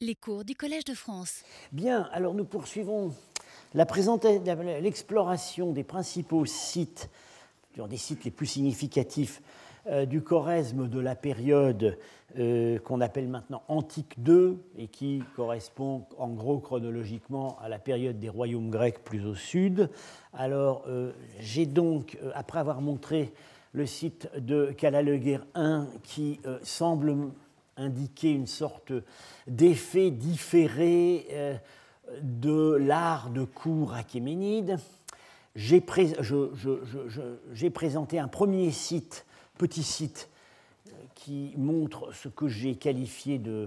[0.00, 1.42] Les cours du Collège de France.
[1.72, 3.12] Bien, alors nous poursuivons
[3.74, 7.10] l'exploration des principaux sites,
[7.76, 9.42] des sites les plus significatifs
[9.88, 11.98] euh, du Choresme de la période
[12.38, 18.20] euh, qu'on appelle maintenant Antique II et qui correspond en gros chronologiquement à la période
[18.20, 19.90] des royaumes grecs plus au sud.
[20.32, 21.10] Alors euh,
[21.40, 23.32] j'ai donc, après avoir montré
[23.72, 27.32] le site de Calaluguer I qui semble
[27.78, 28.92] indiquer une sorte
[29.46, 31.54] d'effet différé euh,
[32.22, 34.78] de l'art de cour achéménide.
[35.54, 35.80] J'ai
[37.70, 39.24] présenté un premier site,
[39.56, 40.28] petit site,
[41.14, 43.66] qui montre ce que j'ai qualifié de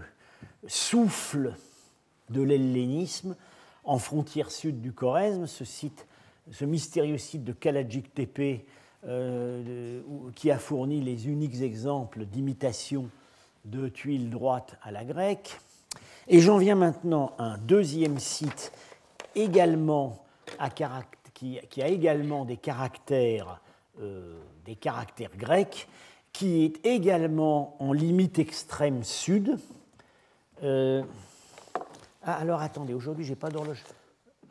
[0.68, 1.54] souffle
[2.30, 3.36] de l'hellénisme
[3.84, 6.08] en frontière sud du Choresme, ce site,
[6.52, 8.62] ce mystérieux site de Kaladjik Tepe,
[9.06, 10.02] euh,
[10.36, 13.10] qui a fourni les uniques exemples d'imitation
[13.66, 15.60] de tuiles droites à la grecque.
[16.28, 18.72] Et j'en viens maintenant à un deuxième site
[19.36, 20.24] également
[21.34, 23.62] qui, a également des caractères,
[24.00, 25.88] euh, des caractères grecs,
[26.32, 29.58] qui est également en limite extrême sud.
[30.64, 31.04] Euh,
[32.24, 33.84] ah, alors attendez, aujourd'hui j'ai pas d'horloge.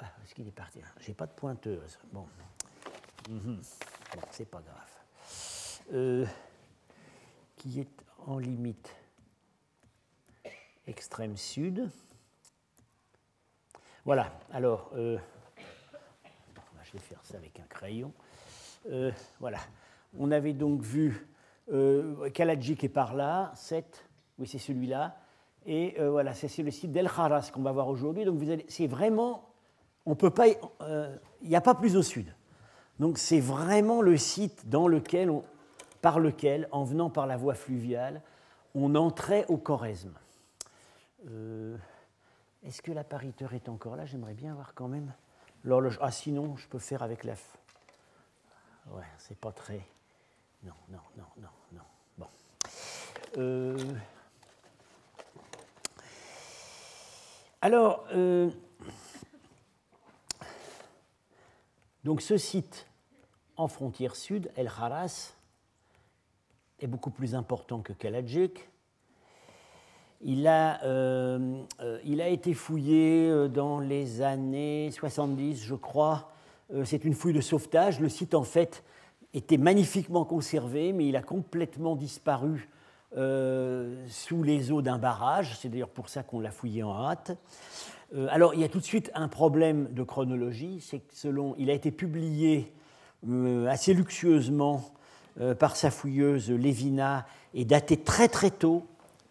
[0.00, 0.80] Ah, est-ce qu'il est parti?
[1.00, 1.98] J'ai pas de pointeuse.
[2.12, 2.26] Bon,
[3.28, 3.56] mhm.
[3.56, 5.94] bon c'est pas grave.
[5.94, 6.26] Euh,
[7.56, 7.88] qui est
[8.26, 8.90] en limite
[10.90, 11.88] extrême sud.
[14.04, 15.18] Voilà, alors, euh,
[16.82, 18.12] je vais faire ça avec un crayon.
[18.90, 19.58] Euh, voilà,
[20.18, 21.28] on avait donc vu
[21.72, 24.04] euh, Kaladjik est par là, 7,
[24.38, 25.16] oui c'est celui-là,
[25.66, 28.24] et voilà, c'est le site d'El Kharas qu'on va voir aujourd'hui.
[28.24, 29.50] Donc c'est vraiment,
[30.06, 30.56] on peut pas, il
[31.44, 32.34] n'y a pas plus au sud.
[32.98, 34.64] Donc c'est vraiment le site
[36.00, 38.22] par lequel, en venant par la voie fluviale,
[38.74, 40.14] on entrait au Choresme.
[41.28, 41.76] Euh,
[42.62, 44.06] est-ce que l'appariteur est encore là?
[44.06, 45.12] J'aimerais bien voir quand même
[45.64, 45.98] l'horloge.
[46.00, 47.34] Ah, sinon, je peux faire avec la.
[48.90, 49.86] Ouais, c'est pas très.
[50.62, 51.82] Non, non, non, non, non.
[52.18, 52.26] Bon.
[53.38, 53.78] Euh,
[57.60, 58.50] alors, euh,
[62.04, 62.86] donc ce site
[63.56, 65.34] en frontière sud, El Haras,
[66.78, 68.69] est beaucoup plus important que Kaladjik.
[70.22, 76.30] Il a, euh, euh, il a, été fouillé euh, dans les années 70, je crois.
[76.84, 77.98] C'est une fouille de sauvetage.
[77.98, 78.84] Le site, en fait,
[79.34, 82.68] était magnifiquement conservé, mais il a complètement disparu
[83.16, 85.58] sous les eaux d'un barrage.
[85.58, 87.36] C'est d'ailleurs pour ça qu'on l'a fouillé en hâte.
[88.28, 90.78] alors, il y a tout de suite un problème de chronologie.
[90.80, 92.72] C'est que selon, il a été publié
[93.68, 94.92] assez luxueusement
[95.58, 98.86] par sa fouilleuse Lévina et daté très très tôt,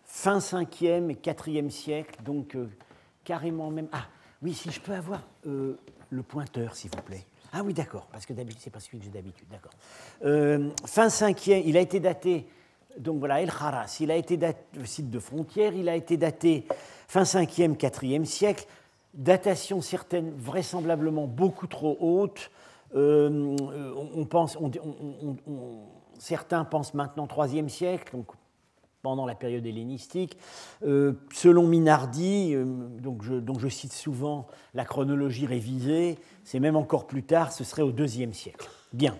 [0.09, 2.67] fin 5e et 4e siècle, donc euh,
[3.23, 3.87] carrément même.
[3.91, 4.05] Ah,
[4.41, 7.25] oui, si je peux avoir euh, le pointeur, s'il vous plaît.
[7.53, 9.71] Ah oui, d'accord, parce que d'habitude, c'est pas celui que j'ai d'habitude, d'accord.
[10.25, 12.47] Euh, fin 5e, il a été daté,
[12.97, 16.65] donc voilà, El Kharas, il a le site de frontière, il a été daté
[17.07, 18.65] fin 5e, 4e siècle,
[19.13, 22.49] datation certaine, vraisemblablement beaucoup trop haute.
[26.17, 28.25] certains pensent maintenant 3e siècle, donc
[29.01, 30.37] pendant la période hellénistique.
[30.83, 32.65] Euh, selon Minardi, euh,
[32.99, 37.91] donc je, cite souvent la chronologie révisée, c'est même encore plus tard, ce serait au
[37.91, 38.69] IIe siècle.
[38.93, 39.17] Bien.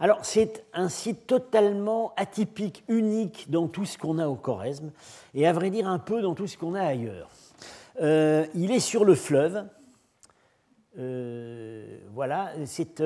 [0.00, 4.90] Alors c'est un site totalement atypique, unique dans tout ce qu'on a au Choresme,
[5.34, 7.30] et à vrai dire un peu dans tout ce qu'on a ailleurs.
[8.00, 9.64] Euh, il est sur le fleuve.
[12.12, 13.02] voilà, c'est,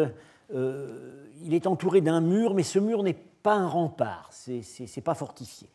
[0.50, 5.14] il est entouré d'un mur, mais ce mur n'est pas un rempart, c'est, c'est pas
[5.14, 5.68] fortifié.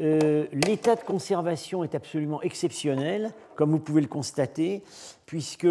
[0.00, 4.82] Euh, l'état de conservation est absolument exceptionnel, comme vous pouvez le constater,
[5.26, 5.66] puisque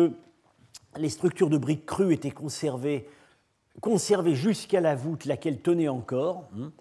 [0.97, 3.07] les structures de briques crues étaient conservées,
[3.81, 6.49] conservées jusqu'à la voûte, laquelle tenait encore.
[6.55, 6.71] Hein.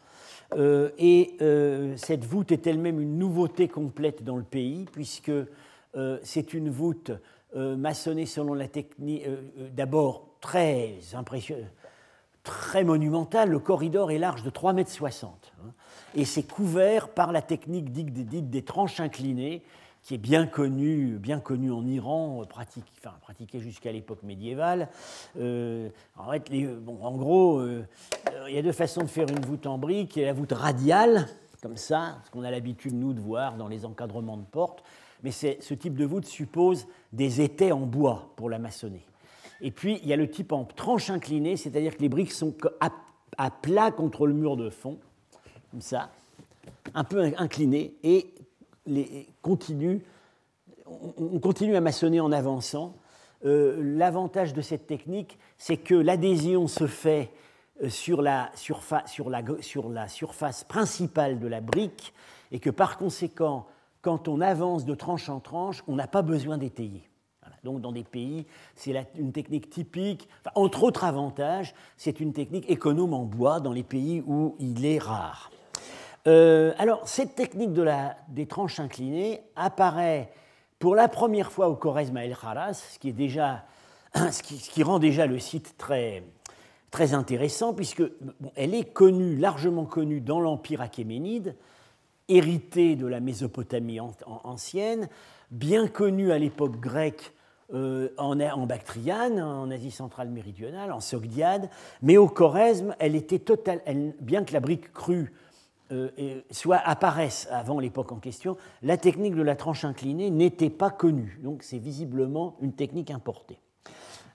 [0.57, 5.33] Euh, et euh, cette voûte est elle-même une nouveauté complète dans le pays, puisque
[6.23, 7.11] c'est une voûte
[7.53, 9.25] maçonnée selon la technique,
[9.75, 11.67] d'abord très impressionnante,
[12.59, 13.51] très monumentale.
[13.51, 15.73] Le corridor est large de 3,60 m
[16.15, 19.63] et c'est couvert par la technique dite, des tranches inclinées,
[20.03, 24.89] qui est bien connue, bien connue en Iran, pratiquée jusqu'à l'époque médiévale.
[25.39, 27.85] Euh, en, en, gros, euh,
[28.49, 30.17] il y a deux façons de faire une voûte en brique.
[30.17, 31.29] Il y a la voûte radiale,
[31.63, 34.83] comme ça, ce qu'on a l'habitude, nous, de voir dans les encadrements de portes.
[35.23, 39.05] Mais ce type de voûte suppose des étais en bois pour la maçonner.
[39.63, 42.55] Et puis, il y a le type en tranche inclinée, c'est-à-dire que les briques sont
[42.81, 44.99] à plat contre le mur de fond
[45.71, 46.11] comme ça,
[46.95, 48.35] un peu incliné, et
[48.87, 52.97] on, continue à maçonner en avançant.
[53.43, 57.31] L'avantage de cette technique, c'est que l'adhésion se fait
[58.19, 62.13] la, sur la, surface principale de la brique
[62.53, 63.67] et que par conséquent,
[64.03, 67.09] quand on avance de tranche en tranche, on n'a pas besoin d'étayer.
[67.65, 73.13] Donc dans des pays, c'est une technique typique, entre autres avantages, c'est une technique économe
[73.13, 75.51] en bois dans les pays où il est rare.
[76.27, 80.33] Euh, alors cette technique de la, des tranches inclinées apparaît
[80.79, 83.65] pour la première fois au Khoresm El Kharas, ce qui, est déjà,
[84.15, 86.25] ce qui, rend déjà le site très,
[86.91, 88.03] très intéressant, puisque
[88.57, 91.55] elle est connue, largement connue dans l'Empire achéménide,
[92.29, 95.09] hérité de la Mésopotamie ancienne,
[95.51, 97.33] bien connu à l'époque grecque
[97.75, 101.71] euh, en, Bactriane, en Asie centrale méridionale, en Sogdiade,
[102.03, 103.81] mais au Choresme, elle était totale,
[104.21, 105.33] bien que la brique crue
[105.93, 110.91] euh, soit apparaisse avant l'époque en question, la technique de la tranche inclinée n'était pas
[110.91, 111.41] connue.
[111.43, 113.59] Donc c'est visiblement une technique importée.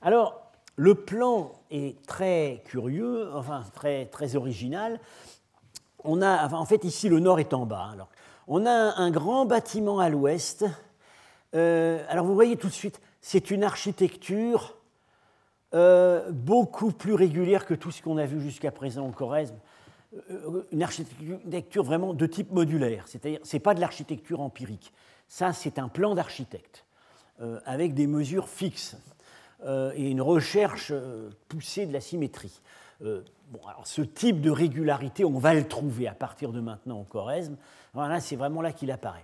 [0.01, 0.41] Alors,
[0.75, 4.99] le plan est très curieux, enfin très, très original,
[6.05, 7.89] on a, en fait, ici, le nord est en bas.
[7.91, 8.09] Alors,
[8.47, 10.65] on a un, grand bâtiment à l'ouest.
[11.55, 14.75] Euh, alors, vous voyez tout de suite, c'est une architecture
[15.73, 19.57] euh, beaucoup plus régulière que tout ce qu'on a vu jusqu'à présent au Choresme.
[20.29, 24.93] Euh, une architecture vraiment de type modulaire, c'est-à-dire c'est pas de l'architecture empirique.
[25.27, 26.85] Ça, c'est un plan d'architecte
[27.65, 28.95] avec des mesures fixes
[29.67, 30.93] et une recherche
[31.49, 32.61] poussée de la symétrie.
[33.83, 37.57] Ce type de régularité, on va le trouver à partir de maintenant au Choresme.
[38.19, 39.23] C'est vraiment là qu'il apparaît.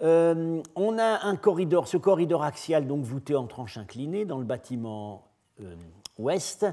[0.00, 4.44] Euh, on a un corridor, ce corridor axial, donc voûté en tranche inclinée dans le
[4.44, 5.24] bâtiment
[5.60, 5.74] euh,
[6.18, 6.66] ouest,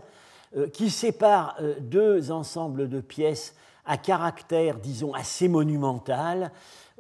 [0.56, 3.56] euh, qui sépare deux ensembles de pièces
[3.86, 6.52] à caractère, disons, assez monumental.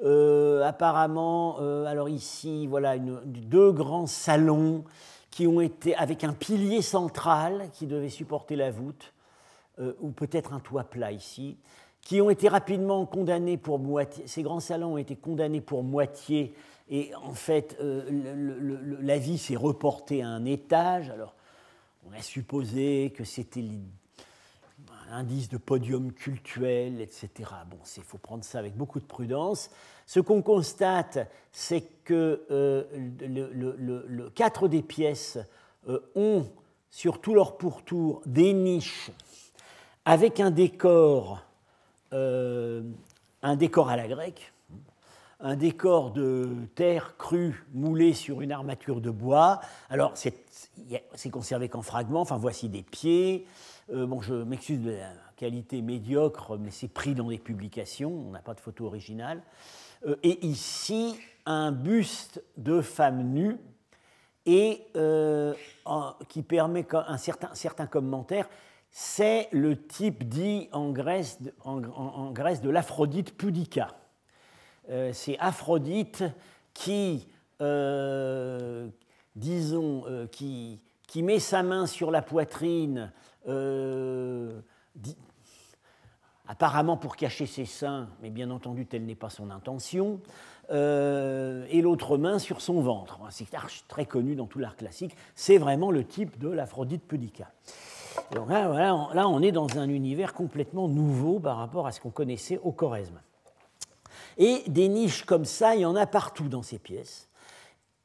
[0.01, 4.83] apparemment, alors ici, voilà, deux grands salons
[5.30, 9.13] qui ont été avec un pilier central qui devait supporter la voûte
[10.01, 11.57] ou peut-être un toit plat ici,
[12.01, 14.27] qui ont été rapidement condamnés pour moitié.
[14.27, 16.53] Ces grands salons ont été condamnés pour moitié,
[16.89, 21.09] et en fait, euh, la vie s'est reportée à un étage.
[21.09, 21.35] Alors,
[22.07, 23.63] on a supposé que c'était
[25.11, 27.29] un indice de podium cultuel, etc.
[27.69, 29.69] Bon, il faut prendre ça avec beaucoup de prudence.
[30.07, 35.37] Ce qu'on constate, c'est que euh, quatre des pièces
[36.15, 36.45] ont
[36.89, 39.11] sur tout leur pourtour des niches
[40.05, 41.43] avec un décor,
[42.13, 42.81] euh,
[43.41, 44.51] un décor à la grecque,
[45.39, 49.61] un décor de terre crue moulée sur une armature de bois.
[49.89, 52.21] Alors, c'est conservé qu'en fragments.
[52.21, 53.45] Enfin, voici des pieds.
[53.94, 58.11] Euh, bon, je m'excuse de la qualité médiocre, mais c'est pris dans des publications.
[58.11, 59.41] On n'a pas de photo originale.
[60.06, 63.57] Euh, et ici, un buste de femme nue
[64.45, 64.81] et
[66.27, 68.50] qui permet un certain, certain commentaire
[68.91, 73.95] c'est le type dit en Grèce, de l'Aphrodite pudica.
[74.89, 76.24] Euh, c'est Aphrodite
[76.74, 77.27] qui,
[77.62, 78.88] euh,
[79.36, 80.81] disons, euh, qui,
[81.18, 83.12] met sa main sur la poitrine,
[86.47, 90.19] apparemment pour cacher ses seins, mais bien entendu, telle n'est pas son intention,
[90.71, 93.19] et l'autre main sur son ventre.
[93.31, 93.47] C'est
[93.88, 95.16] très connu dans tout l'art classique.
[95.35, 97.52] C'est vraiment le type de l'Aphrodite pudica
[98.47, 102.71] là, on est dans un univers complètement nouveau par rapport à ce qu'on connaissait au
[102.71, 103.19] Choresme.
[104.38, 107.30] Et des niches comme ça, il y en a partout dans ces pièces.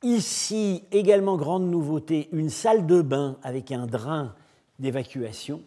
[0.02, 4.35] Ici, également grande nouveauté, une salle de bain avec un drain
[4.78, 5.62] d'évacuation.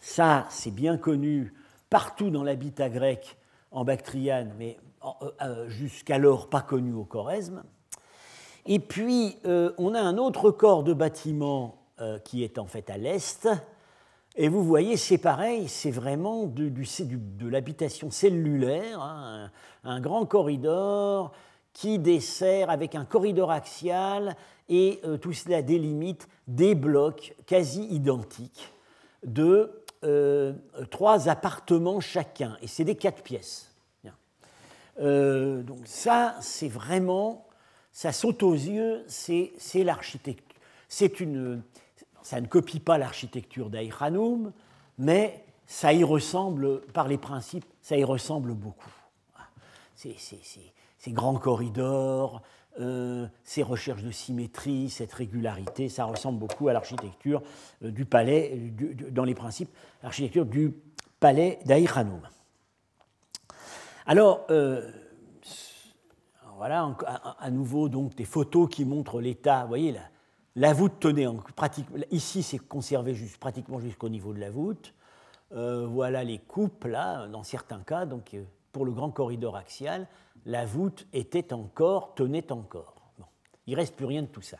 [0.00, 1.54] Ça, c'est bien connu
[1.88, 3.38] partout dans l'habitat grec
[3.70, 7.62] en Bactriane, mais euh, euh, jusqu'alors pas connu au Choresme.
[8.66, 11.74] Et puis, euh, on a un autre corps de bâtiment
[12.24, 13.48] qui est en fait à l'est,
[14.40, 16.70] et vous voyez, c'est pareil, c'est vraiment de,
[17.48, 19.50] l'habitation cellulaire, hein,
[19.82, 21.32] un, grand corridor
[21.72, 24.36] qui dessert avec un corridor axial
[24.68, 28.72] et euh, tout cela délimite des blocs quasi identiques
[29.24, 30.52] de euh,
[30.92, 32.56] trois appartements chacun.
[32.62, 33.74] Et c'est des quatre pièces.
[35.00, 37.46] Euh, donc ça, c'est vraiment,
[37.90, 40.44] ça saute aux yeux, c'est l'architecture.
[40.88, 41.62] C'est une,
[42.28, 44.52] ça ne copie pas l'architecture d'Aïkhanoum,
[44.98, 48.92] mais ça y ressemble, par les principes, ça y ressemble beaucoup.
[49.94, 50.20] Ces,
[51.08, 52.42] grands corridors,
[52.80, 57.42] euh, ces recherches de symétrie, cette régularité, ça ressemble beaucoup à l'architecture
[57.82, 58.74] euh, du palais,
[59.10, 59.70] dans les principes,
[60.02, 60.74] l'architecture du
[61.20, 62.28] palais d'Aïkhanoum.
[64.04, 64.92] Alors, euh,
[66.58, 66.94] voilà,
[67.38, 69.62] à, nouveau donc des photos qui montrent l'état.
[69.62, 70.02] Vous voyez, la,
[70.56, 71.86] la voûte tenait en pratique.
[72.10, 74.94] Ici, c'est conservé juste, pratiquement jusqu'au niveau de la voûte.
[75.52, 78.06] Euh, voilà les coupes là, dans certains cas.
[78.06, 80.06] Donc, euh, pour le grand corridor axial,
[80.46, 82.94] la voûte était encore, tenait encore.
[83.66, 84.58] il ne reste plus rien de tout ça.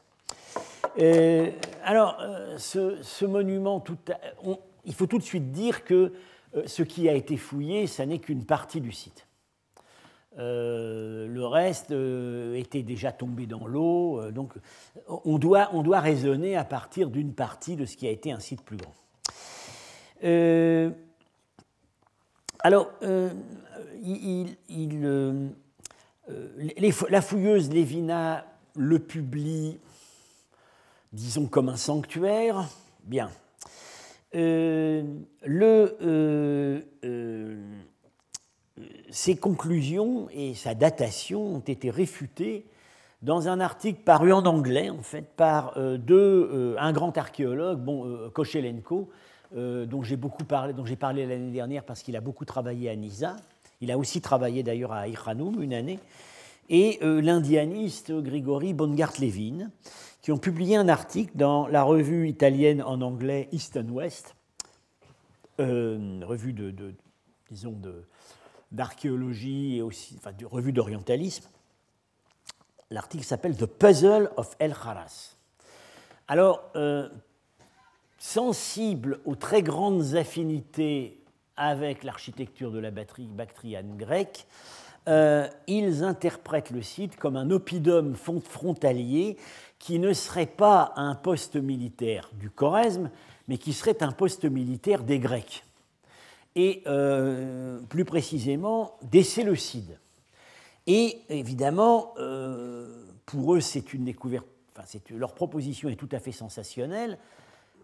[0.98, 1.50] Euh,
[1.84, 2.20] alors,
[2.56, 3.98] ce, monument, tout
[4.84, 6.12] il faut tout de suite dire que
[6.66, 9.27] ce qui a été fouillé, ça n'est qu'une partie du site.
[10.38, 14.54] Le reste était déjà tombé dans l'eau, donc
[15.24, 18.40] on doit, on doit raisonner à partir d'une partie de ce qui a été un
[18.40, 18.94] site plus grand.
[20.24, 20.90] Euh,
[22.60, 23.30] alors, euh,
[24.70, 25.48] euh,
[27.08, 28.44] la fouilleuse Lévina
[28.76, 29.78] le publie,
[31.12, 32.68] disons, comme un sanctuaire.
[33.04, 33.30] Bien.
[34.32, 35.24] le,
[39.10, 42.66] ses conclusions et sa datation ont été réfutées
[43.22, 48.30] dans un article paru en anglais, en fait, par deux, un grand archéologue, bon,
[49.56, 52.90] euh, dont j'ai beaucoup parlé, dont j'ai parlé l'année dernière parce qu'il a beaucoup travaillé
[52.90, 53.36] à Nisa.
[53.80, 55.98] Il a aussi travaillé d'ailleurs à Ikhanoum une année.
[56.68, 59.70] Et euh, l'indianiste Grigory Bongart-Levin,
[60.20, 64.34] qui ont publié un article dans la revue italienne en anglais East and West,
[65.60, 66.94] euh, revue de,
[67.50, 67.72] disons
[68.72, 71.48] d'archéologie et aussi, enfin, de revue d'orientalisme.
[72.90, 75.36] L'article s'appelle The Puzzle of El Kharas.
[76.26, 76.72] Alors,
[78.18, 81.22] sensibles aux très grandes affinités
[81.56, 84.46] avec l'architecture de la bactriane grecque,
[85.08, 89.38] euh, ils interprètent le site comme un oppidum frontalier
[89.78, 93.10] qui ne serait pas un poste militaire du Choresme,
[93.46, 95.64] mais qui serait un poste militaire des Grecs.
[96.60, 99.96] Et euh, plus précisément des Séleucides.
[100.88, 104.44] Et évidemment, euh, pour eux, c'est une découverte,
[104.76, 107.16] enfin, leur proposition est tout à fait sensationnelle,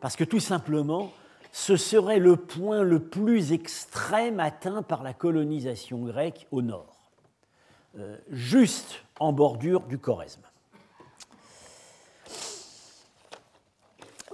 [0.00, 1.12] parce que tout simplement,
[1.52, 6.96] ce serait le point le plus extrême atteint par la colonisation grecque au nord,
[7.96, 10.42] euh, juste en bordure du Choresme.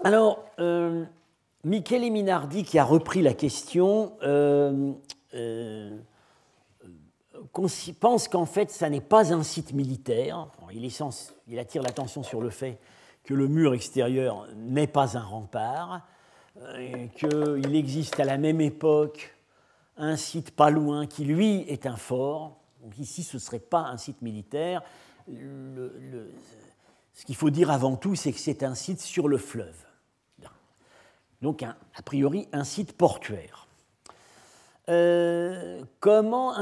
[0.02, 0.42] Alors,
[1.62, 4.92] Michele Minardi, qui a repris la question, euh,
[5.34, 5.98] euh,
[8.00, 10.48] pense qu'en fait, ça n'est pas un site militaire.
[10.72, 12.78] Il, attire l'attention sur le fait
[13.24, 16.00] que le mur extérieur n'est pas un rempart,
[16.62, 19.36] euh, qu'il existe à la même époque
[19.98, 22.56] un site pas loin qui, lui, est un fort.
[22.82, 24.82] Donc ici, ce ne serait pas un site militaire.
[25.28, 29.89] ce qu'il faut dire avant tout, c'est que c'est un site sur le fleuve.
[31.42, 33.66] Donc, a priori, un site portuaire.
[34.90, 36.54] Euh, comment,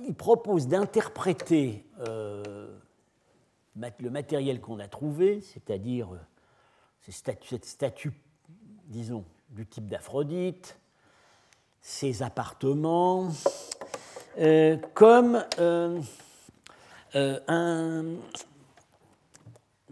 [0.00, 2.66] il propose d'interpréter euh,
[3.76, 8.12] le matériel qu'on a trouvé, c'est-à-dire euh, cette statue,
[8.86, 10.78] disons, du type d'Aphrodite,
[11.82, 13.28] ces appartements,
[14.94, 15.44] comme
[17.14, 18.04] un,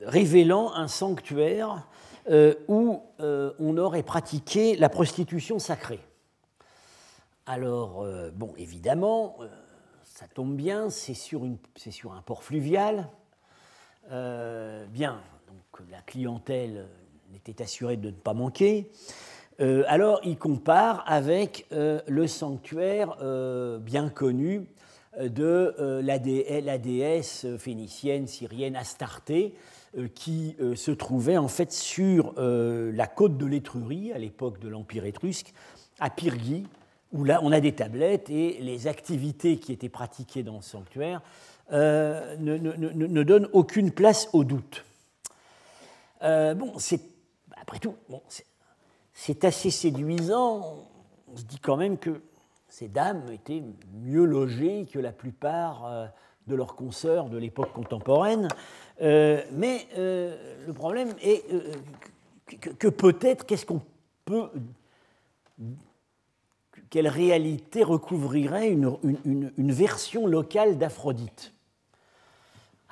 [0.01, 1.87] révélant un sanctuaire
[2.29, 6.01] où on aurait pratiqué la prostitution sacrée.
[7.47, 9.37] Alors, bon, évidemment,
[10.23, 13.09] ça tombe bien, c'est sur, un port fluvial,
[14.13, 16.87] euh, bien, donc la clientèle
[17.35, 18.91] était assurée de ne pas manquer.
[19.61, 23.17] Euh, alors il compare avec euh, le sanctuaire
[23.81, 24.69] bien connu
[25.19, 26.19] de la,
[26.79, 29.55] déesse phénicienne, syrienne Astarté,
[30.15, 35.53] qui se trouvait en fait sur la côte de l'Étrurie à l'époque de l'Empire étrusque,
[36.01, 36.67] à Pyrgi,
[37.13, 41.21] où là on a des tablettes et les activités qui étaient pratiquées dans le sanctuaire
[41.73, 44.85] euh, ne, ne, donne aucune place au doute.
[46.23, 47.01] Euh, bon, c'est
[47.57, 48.21] après tout, bon,
[49.15, 50.87] c'est assez séduisant.
[51.33, 52.21] On se dit quand même que
[52.69, 53.63] ces dames étaient
[53.95, 56.07] mieux logées que la plupart euh,
[56.47, 58.49] de leurs consoeurs de l'époque contemporaine.
[59.03, 61.45] Mais le problème est
[62.79, 63.83] que, peut-être, qu'est-ce qu'on
[64.25, 64.49] peut
[66.89, 71.53] quelle réalité recouvrirait une, une version locale d'Aphrodite?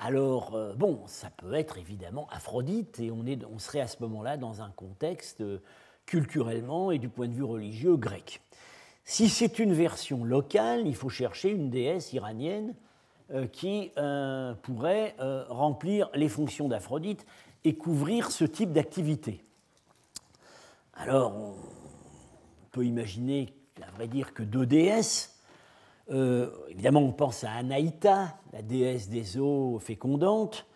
[0.02, 3.98] Alors, euh, bon, ça peut être évidemment Aphrodite, et on, est, on serait à ce
[4.00, 5.60] moment-là dans un contexte euh,
[6.06, 8.40] culturellement et du point de vue religieux grec.
[9.04, 12.74] Si c'est une version locale, il faut chercher une déesse iranienne
[13.32, 13.92] euh, qui
[14.62, 15.14] pourrait
[15.48, 17.24] remplir les fonctions d'Aphrodite
[17.64, 19.44] et couvrir ce type d'activité.
[20.94, 21.54] Alors, on
[22.72, 23.54] peut imaginer,
[23.86, 25.38] à vrai dire, que deux déesses,
[26.10, 30.66] évidemment, on pense à Anaïta, la déesse des eaux fécondantes.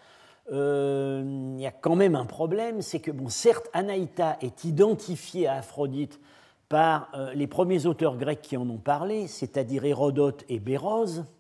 [0.50, 5.54] il y a quand même un problème, c'est que, bon, certes, Anaïta est identifiée à
[5.54, 6.20] Aphrodite
[6.68, 11.33] par les premiers auteurs grecs qui en ont parlé, c'est-à-dire Hérodote et Bérose, euh,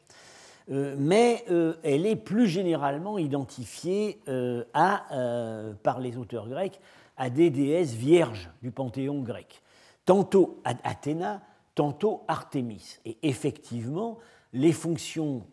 [0.68, 4.64] mais euh, elle est plus généralement identifiée euh,
[5.82, 6.80] par les auteurs grecs
[7.16, 9.62] à des déesses vierges du panthéon grec,
[10.04, 11.42] tantôt Athéna,
[11.74, 12.98] tantôt Artémis.
[13.04, 14.18] Et effectivement,
[14.52, 15.46] les fonctions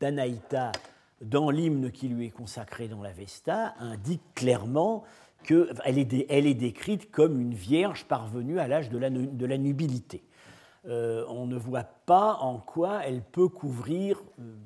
[0.00, 0.72] d'Anaïta
[1.20, 5.04] dans l'hymne qui lui est consacré dans la Vesta indiquent clairement
[5.42, 8.98] qu'elle est, elle est décrite comme une vierge parvenue à l'âge de
[9.46, 10.22] la nubilité.
[10.86, 14.56] Euh, on ne voit pas en quoi elle peut couvrir euh,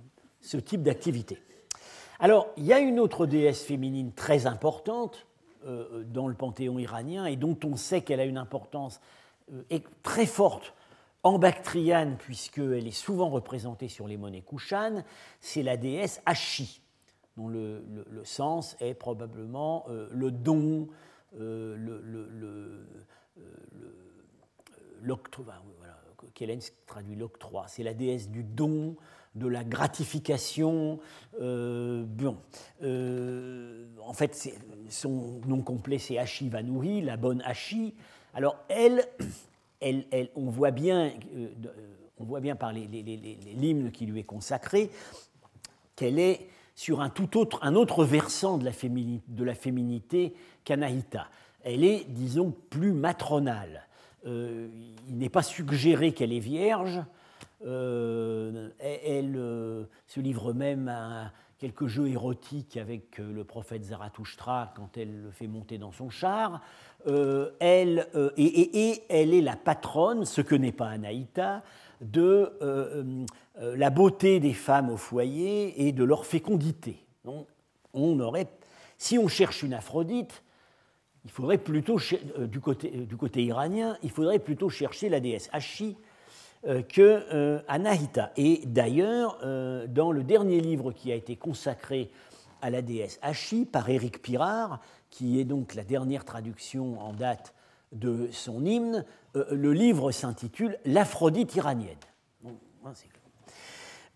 [0.41, 1.43] ce type d'activité.
[2.21, 5.27] Alors, il y a une autre déesse féminine très importante
[5.67, 9.01] euh, dans le panthéon iranien et dont on sait qu'elle a une importance
[10.03, 10.73] très forte
[11.25, 15.05] en Bactriane, puisqu'elle est souvent représentée sur les monnaies kushanes,
[15.41, 16.81] c'est la déesse Ashi,
[17.37, 17.83] dont le,
[18.25, 20.89] sens est probablement le don,
[25.03, 25.55] l'octroi,
[26.35, 27.67] qu'Hélène traduit l'octroi.
[27.69, 28.97] C'est la déesse du don,
[29.35, 31.01] de la gratification.
[31.41, 32.37] Euh, bon,
[32.83, 34.55] euh, en fait,
[34.89, 37.95] son nom complet, c'est Ashi Vanuri, la bonne Ashi.
[38.35, 39.05] Alors, elle,
[39.81, 41.49] elle, on, voit bien, euh,
[42.19, 44.91] on voit bien par l'hymne qui lui est consacré
[45.97, 50.35] qu'elle est sur un tout autre, un autre versant de la, féminité, de la féminité
[50.65, 51.29] qu'Anahita.
[51.63, 53.87] Elle est, disons, plus matronale.
[54.27, 54.69] Euh,
[55.09, 57.01] il n'est pas suggéré qu'elle est vierge.
[57.67, 64.97] Euh, elle euh, se livre même à quelques jeux érotiques avec le prophète Zarathustra quand
[64.97, 66.61] elle le fait monter dans son char.
[67.61, 71.63] elle, et, elle est la patronne, ce que n'est pas Anaïta,
[72.01, 72.53] de
[73.57, 77.07] la beauté des femmes au foyer et de leur fécondité.
[77.95, 78.49] On aurait,
[78.99, 80.44] si on cherche une Aphrodite,
[81.25, 81.99] il faudrait plutôt,
[82.39, 85.97] euh, du côté, euh, du côté iranien, il faudrait plutôt chercher la déesse Ashi
[86.67, 88.33] euh, que Anahita.
[88.37, 89.39] Et d'ailleurs,
[89.89, 92.11] dans le dernier livre qui a été consacré
[92.63, 97.55] à la déesse Ashi par Éric Pirard, qui est donc la dernière traduction en date
[97.93, 101.97] de son hymne, le livre s'intitule L'Aphrodite iranienne.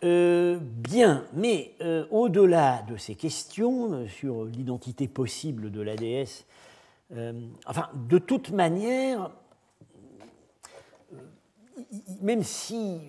[0.00, 1.74] bien, mais
[2.10, 6.46] au-delà de ces questions sur l'identité possible de la déesse
[7.66, 9.30] enfin, de toute manière,
[11.12, 11.16] euh,
[12.20, 13.00] même si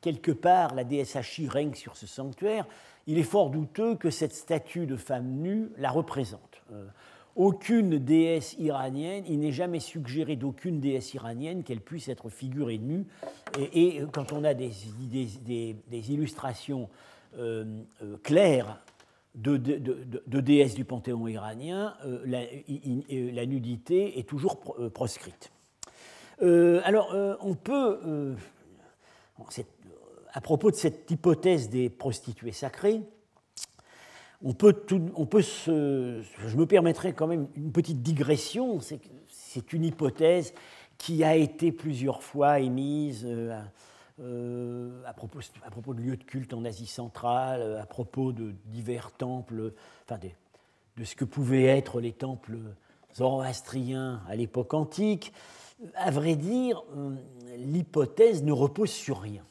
[0.00, 2.66] quelque part la DSHI règne sur ce sanctuaire,
[3.06, 6.62] il est fort douteux que cette statue de femme nue la représente.
[6.72, 6.86] Euh,
[7.36, 13.06] aucune déesse iranienne, il n'est jamais suggéré d'aucune déesse iranienne qu'elle puisse être figurée nue.
[13.58, 14.70] Et, quand on a des,
[15.90, 16.88] illustrations
[18.22, 18.78] claires
[19.34, 25.50] de, de, déesses du panthéon iranien, euh, euh, la, nudité est toujours euh, proscrite.
[26.40, 28.36] alors, on peut,
[30.32, 33.02] à propos de cette hypothèse des prostituées sacrées,
[34.42, 38.78] on peut, je me permettrai quand même une petite digression,
[39.28, 40.52] c'est une hypothèse
[40.98, 43.26] qui a été plusieurs fois émise
[44.20, 45.40] euh, à, propos,
[45.92, 49.72] de lieux de culte en Asie centrale, euh, à propos de divers temples,
[50.04, 50.20] enfin
[50.96, 52.58] de, ce que pouvaient être les temples
[53.16, 55.32] zoroastriens à l'époque antique.
[55.96, 57.16] À vrai dire, euh,
[57.56, 59.44] l'hypothèse ne repose sur rien.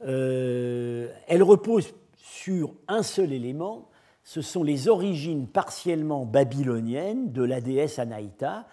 [0.00, 3.88] elle repose sur un seul élément,
[4.22, 8.68] ce sont les origines partiellement babyloniennes de la déesse Anaïta,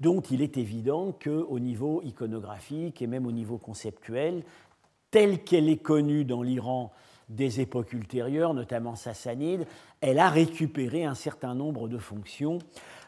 [0.00, 4.44] dont il est évident qu'au niveau iconographique et même au niveau conceptuel,
[5.10, 6.92] telle qu'elle est connue dans l'Iran
[7.28, 9.66] des époques ultérieures, notamment sassanide,
[10.00, 12.58] elle a récupéré un certain nombre de fonctions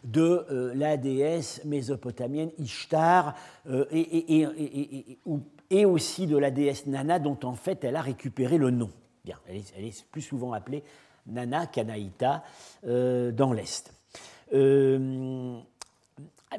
[0.04, 3.34] de euh, la déesse mésopotamienne Ishtar
[3.68, 8.90] euh, et, aussi de la déesse Nana, dont en fait elle a récupéré le nom.
[9.24, 10.84] Bien, elle est, plus souvent appelée
[11.26, 12.44] Nana Kanaïta
[12.86, 13.92] euh, dans l'Est.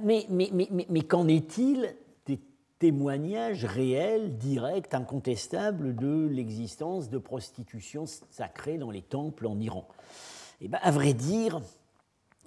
[0.03, 2.39] Mais, qu'en est-il des
[2.79, 9.87] témoignages réels, directs, incontestables de l'existence de prostitution sacrée dans les temples en Iran?
[10.61, 11.61] Eh bien, à vrai dire,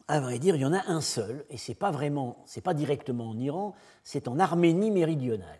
[0.08, 2.74] à vrai dire, il y en a un seul, et c'est pas vraiment, c'est pas
[2.74, 5.58] directement en Iran, c'est en Arménie méridionale.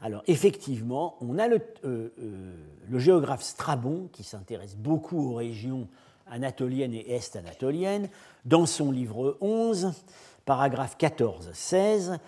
[0.00, 2.54] Alors effectivement, on a le, euh, euh,
[2.88, 5.88] le géographe Strabon qui s'intéresse beaucoup aux régions
[6.26, 8.08] anatoliennes et est-anatoliennes.
[8.44, 9.92] Dans son livre 11,
[10.44, 12.18] paragraphe 14-16,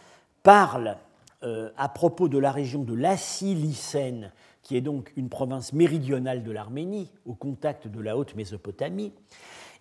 [0.42, 0.96] parle
[1.42, 4.32] euh, à propos de la région de l'Assie-Lycène
[4.66, 9.12] qui est donc une province méridionale de l'Arménie, au contact de la haute Mésopotamie,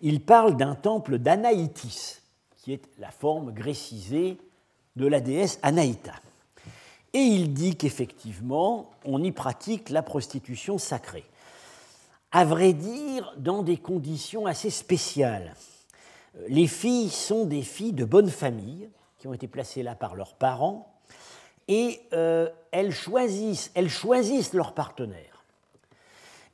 [0.00, 2.22] il parle d'un temple d'Anaïtis,
[2.56, 4.38] qui est la forme grécisée
[4.94, 6.12] de la déesse Anaïta.
[7.12, 11.24] Et il dit qu'effectivement, on y pratique la prostitution sacrée.
[12.30, 15.52] À vrai dire, dans des conditions assez spéciales.
[16.48, 20.34] Les filles sont des filles de bonne famille, qui ont été placées là par leurs
[20.34, 20.92] parents,
[21.68, 25.44] et euh, elles, choisissent, elles choisissent leur partenaire.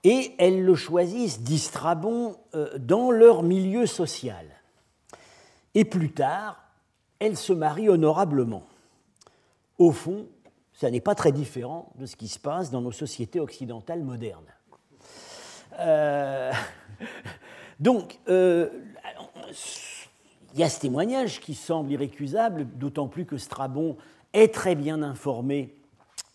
[0.04, 4.46] Et elles le choisissent, dit Strabon, euh, dans leur milieu social.
[5.74, 6.62] Et plus tard,
[7.18, 8.64] elles se marient honorablement.
[9.78, 10.26] Au fond,
[10.72, 14.42] ça n'est pas très différent de ce qui se passe dans nos sociétés occidentales modernes.
[15.78, 16.52] Euh,
[17.80, 18.18] donc,
[20.54, 23.96] il y a ce témoignage qui semble irrécusable, d'autant plus que Strabon
[24.32, 25.74] est très bien informé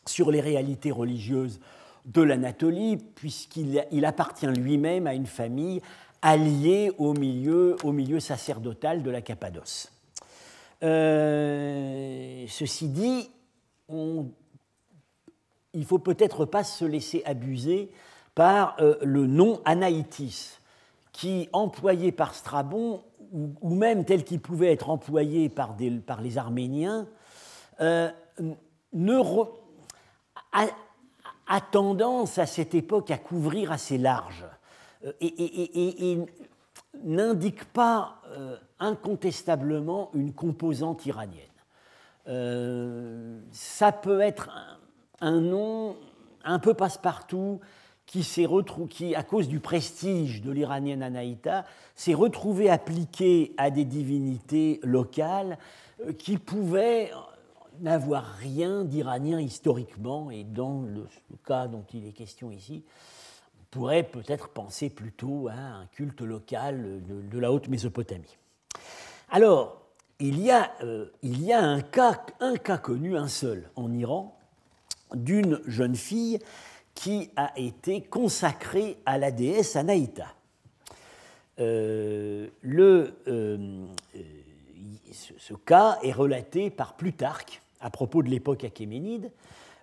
[0.05, 1.59] sur les réalités religieuses
[2.05, 5.81] de l'Anatolie, puisqu'il appartient lui-même à une famille
[6.21, 7.75] alliée au milieu,
[8.19, 9.91] sacerdotal de la Cappadoce.
[10.83, 13.29] Euh, ceci dit,
[13.89, 17.89] il ne faut peut-être pas se laisser abuser
[18.35, 20.59] par euh, le nom Anaïtis,
[21.17, 23.01] qui, employé par Strabon,
[23.31, 27.07] ou, même tel qu'il pouvait être employé par, les Arméniens,
[27.81, 28.11] euh,
[30.53, 34.45] a, tendance à cette époque à couvrir assez large
[35.05, 36.19] euh, et,
[37.03, 41.41] n'indique pas euh, incontestablement une composante iranienne.
[43.51, 44.51] ça peut être
[45.19, 45.95] un, nom
[46.43, 47.59] un peu passe-partout
[48.07, 48.25] qui,
[48.89, 55.59] qui, à cause du prestige de l'iranienne Anaïta, s'est retrouvé appliqué à des divinités locales
[56.17, 57.11] qui pouvaient
[57.81, 61.05] n'avoir rien d'iranien historiquement, et dans le,
[61.45, 62.83] cas dont il est question ici,
[63.59, 68.37] on pourrait peut-être penser plutôt à un culte local de, la haute Mésopotamie.
[69.29, 69.81] Alors,
[70.19, 73.93] il y a, euh, il y a un, cas, un cas connu, un seul, en
[73.93, 74.39] Iran,
[75.13, 76.39] d'une jeune fille
[76.97, 80.33] qui a été consacrée à la déesse Anaïta.
[81.59, 83.85] Euh, le, euh,
[85.11, 89.29] ce, cas est relaté par Plutarque à propos de l'époque achéménide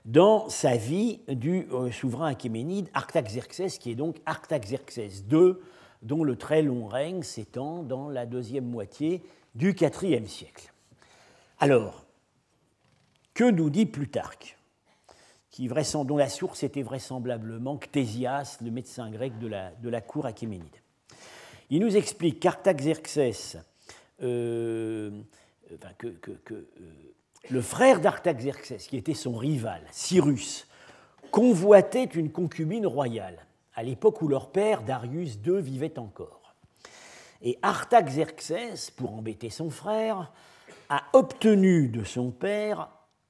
[0.05, 5.55] dans sa vie du euh, souverain achéménide Artaxerxès, qui est donc Artaxerxès II,
[6.03, 9.22] dont le très long règne s'étend dans la deuxième moitié
[9.55, 10.72] du IVe siècle.
[11.61, 12.05] Alors,
[13.35, 14.57] que nous dit Plutarque?
[16.05, 20.77] Dont la source était vraisemblablement Ctésias, le médecin grec de la, cour achéménide.
[21.71, 23.59] Il nous explique qu'Artaxerxès,
[24.23, 25.11] euh,
[26.05, 26.69] euh,
[27.51, 30.67] le frère d'Artaxerxès, qui était son rival, Cyrus,
[31.31, 33.38] convoitait une concubine royale,
[33.75, 36.55] à l'époque où leur père, Darius II, vivait encore.
[37.43, 40.33] Et Artaxerxès, pour embêter son frère,
[40.88, 42.88] a obtenu de son père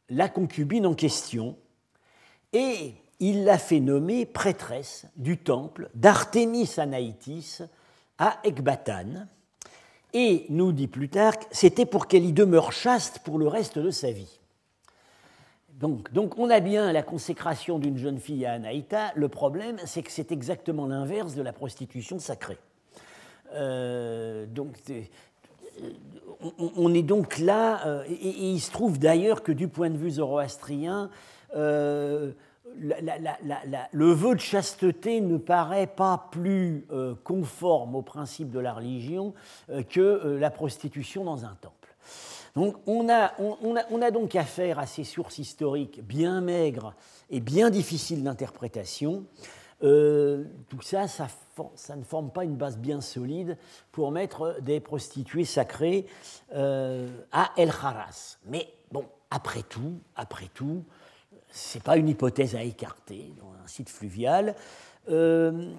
[0.08, 1.56] la concubine en question,
[2.54, 7.60] et il l'a fait nommer prêtresse du temple d'Artémis Anaïtis
[8.18, 9.28] à Ecbatane,
[10.14, 14.12] et, nous dit Plutarque, c'était pour qu'elle y demeure chaste pour le reste de sa
[14.12, 14.38] vie.
[15.80, 19.10] Donc, donc on a bien la consécration d'une jeune fille à Anaïta.
[19.16, 22.58] Le problème, c'est que c'est exactement l'inverse de la prostitution sacrée.
[23.54, 24.76] Euh, donc,
[26.58, 30.12] on, est donc là, euh, et, il se trouve d'ailleurs que du point de vue
[30.12, 31.10] zoroastrien,
[32.76, 39.34] le vœu de chasteté ne paraît pas plus euh, conforme au principe de la religion
[39.70, 41.74] euh, que euh, la prostitution dans un temple.
[42.56, 46.94] Donc on a, on, a, donc affaire à ces sources historiques bien maigres
[47.28, 49.24] et bien difficiles d'interprétation.
[49.80, 51.26] tout ça, ça,
[51.74, 53.58] ça, ne forme pas une base bien solide
[53.90, 56.06] pour mettre des prostituées sacrées
[56.52, 58.38] à El Haras.
[58.46, 60.84] Mais bon, après tout, après tout,
[61.54, 64.56] ce n'est pas une hypothèse à écarter dans un site fluvial.
[65.08, 65.72] Euh,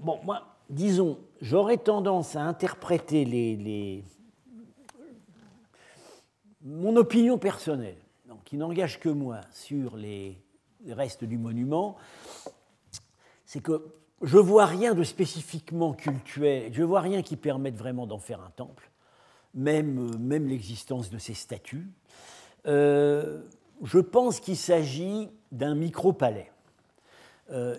[0.00, 4.02] bon, moi, disons, j'aurais tendance à interpréter les,
[6.62, 10.40] mon opinion personnelle, donc, qui n'engage que moi sur les,
[10.88, 11.96] restes du monument,
[13.44, 13.84] c'est que
[14.22, 18.50] je vois rien de spécifiquement cultuel, je vois rien qui permette vraiment d'en faire un
[18.50, 18.90] temple,
[19.52, 21.86] même, même l'existence de ces statues.
[22.66, 23.42] Euh,
[23.82, 26.50] je pense qu'il s'agit d'un micro-palais.
[27.50, 27.76] Euh,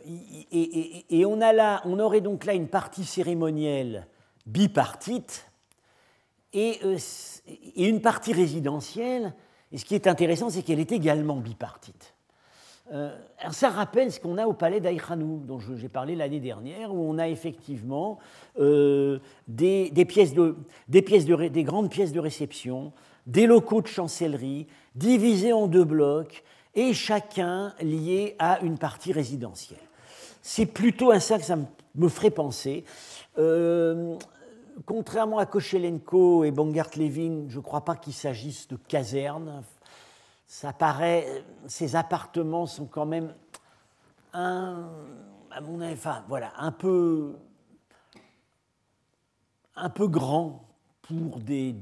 [0.52, 4.08] et, on, a là, on aurait donc là une partie cérémonielle
[4.48, 5.46] bipartite
[6.54, 6.98] et, euh,
[7.76, 9.34] une partie résidentielle.
[9.72, 12.16] Et ce qui est intéressant, c'est qu'elle est également bipartite.
[12.92, 13.16] Euh,
[13.52, 17.20] ça rappelle ce qu'on a au palais d'Aïkhanou, dont j'ai parlé l'année dernière, où on
[17.20, 18.18] a effectivement
[18.58, 19.22] des,
[20.08, 20.56] pièces de,
[20.88, 22.92] des, pièces de, des grandes pièces de réception,
[23.30, 29.80] des locaux de chancellerie, divisés en deux blocs, et chacun lié à une partie résidentielle.
[30.42, 31.58] C'est plutôt à ça que ça
[31.96, 32.84] me ferait penser.
[33.38, 34.18] Euh,
[34.86, 39.63] contrairement à Kochelenko et Bongart-Levin, je ne crois pas qu'il s'agisse de casernes.
[40.48, 43.34] Ça paraît, ces appartements sont quand même
[44.34, 44.89] un,
[45.52, 47.36] à mon avis, enfin, voilà, un peu,
[49.76, 50.69] un peu grand
[51.10, 51.74] pour des,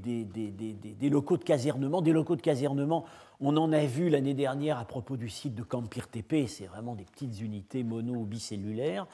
[1.09, 2.01] locaux de casernement.
[2.01, 3.03] Des locaux de casernement,
[3.41, 6.95] on en a vu l'année dernière à propos du site de Campir TP, c'est vraiment
[6.95, 9.05] des petites unités mono ou bicellulaires.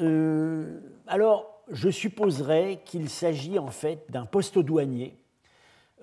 [0.00, 5.16] Euh, alors, je supposerais qu'il s'agit en fait d'un poste douanier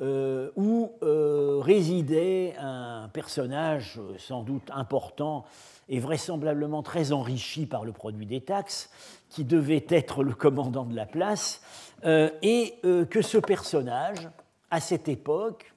[0.02, 5.46] euh, où euh, résidait un personnage sans doute important
[5.88, 8.90] et vraisemblablement très enrichi par le produit des taxes,
[9.30, 11.62] qui devait être le commandant de la place,
[12.04, 12.76] et
[13.10, 14.30] que ce personnage,
[14.70, 15.74] à cette époque,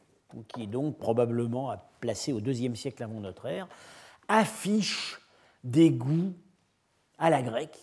[0.49, 3.69] qui est donc probablement placé au IIe siècle avant notre ère,
[4.29, 5.21] affiche
[5.65, 6.35] des goûts
[7.19, 7.79] à la grecque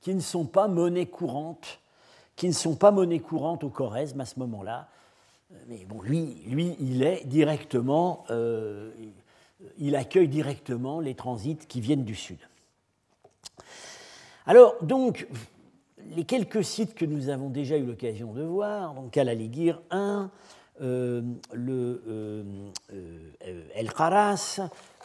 [0.00, 1.80] qui ne sont pas monnaie courante,
[2.36, 4.88] qui ne sont pas monnaie courante au Choresme à ce moment-là.
[5.66, 8.92] Mais bon, lui, lui, il est directement, euh,
[9.78, 12.38] il accueille directement les transits qui viennent du sud.
[14.46, 15.26] Alors, donc,
[16.16, 19.82] les quelques sites que nous avons déjà eu l'occasion de voir, donc à la Ligure
[19.90, 20.30] 1,
[20.80, 22.44] euh, le euh,
[23.74, 24.60] El Kharas,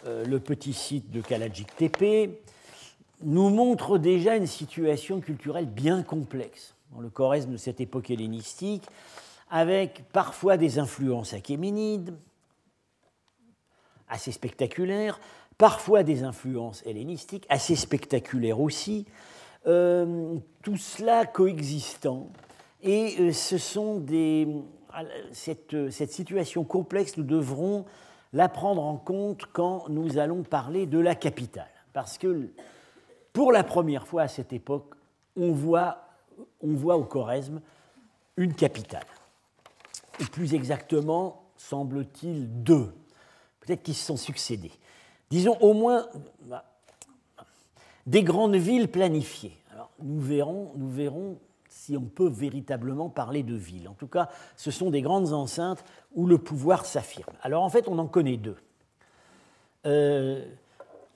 [0.06, 2.30] le petit site de Kaladjik Tepe,
[3.22, 8.84] nous montre déjà une situation culturelle bien complexe dans le choresme de cette époque hellénistique,
[9.50, 12.14] avec parfois des influences achéménides,
[14.10, 15.20] assez spectaculaires,
[15.58, 19.33] parfois des influences hellénistiques, assez spectaculaires aussi, euh,
[19.64, 22.30] tout cela coexistant.
[22.82, 24.48] Et euh, ce sont des,
[25.32, 27.86] cette, cette, situation complexe, nous devrons
[28.34, 31.70] la prendre en compte quand nous allons parler de la capitale.
[31.94, 32.50] Parce que
[33.32, 34.96] pour la première fois à cette époque,
[35.38, 36.10] on voit,
[36.62, 37.62] on voit au Choresme
[38.36, 39.06] une capitale.
[40.20, 42.94] Ou plus exactement, semble-t-il, deux.
[43.62, 44.74] Peut-être qu'ils se sont succédés.
[45.30, 46.08] Disons au moins
[46.42, 46.66] bah,
[48.06, 49.58] des grandes villes planifiées.
[49.72, 51.38] Alors, nous verrons, nous verrons
[51.74, 53.90] si on peut véritablement parler de villes.
[53.90, 57.34] En tout cas, ce sont des grandes enceintes où le pouvoir s'affirme.
[57.42, 58.58] Alors en fait, on en connaît deux.
[59.86, 60.46] Euh,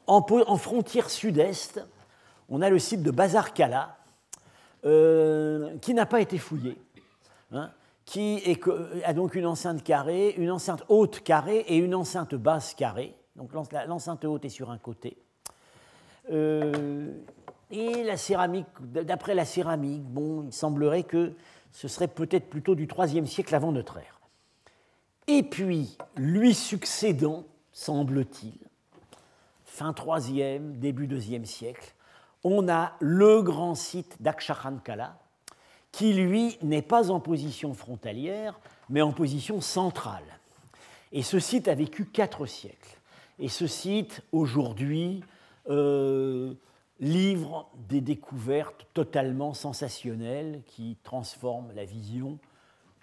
[0.08, 1.86] en, frontière sud-est,
[2.50, 3.98] on a le site de Bazar Kala,
[4.86, 6.78] euh, qui n'a pas été fouillé,
[7.52, 7.72] hein,
[8.06, 8.42] qui
[9.06, 13.16] a donc une enceinte carrée, une enceinte haute carrée et une enceinte basse carrée.
[13.36, 15.18] Donc l'enceinte haute est sur un côté.
[16.32, 17.12] Euh,
[17.72, 21.34] et la céramique, d'après la céramique, bon, il semblerait que
[21.72, 24.20] ce serait peut-être plutôt du IIIe siècle avant notre ère.
[25.28, 28.58] Et puis, lui succédant, semble-t-il,
[29.66, 31.94] fin IIIe, début IIe siècle,
[32.44, 35.18] on a le grand site d'Aksharankala,
[35.92, 38.60] qui lui n'est pas en position frontalière,
[38.90, 40.40] mais en position centrale.
[41.12, 42.98] Et ce site a vécu quatre siècles.
[43.40, 45.24] Et ce site, aujourd'hui,
[45.70, 46.54] euh,
[47.00, 52.40] livre des découvertes totalement sensationnelles qui transforment la vision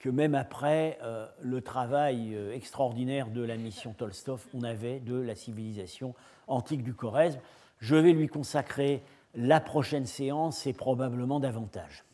[0.04, 5.16] que même après euh, le travail euh, extraordinaire de la mission Tolstov, on avait de
[5.16, 6.14] la civilisation
[6.46, 7.40] antique du Khorezm.
[7.78, 9.02] Je vais lui consacrer
[9.34, 12.04] la prochaine séance est probablement davantage.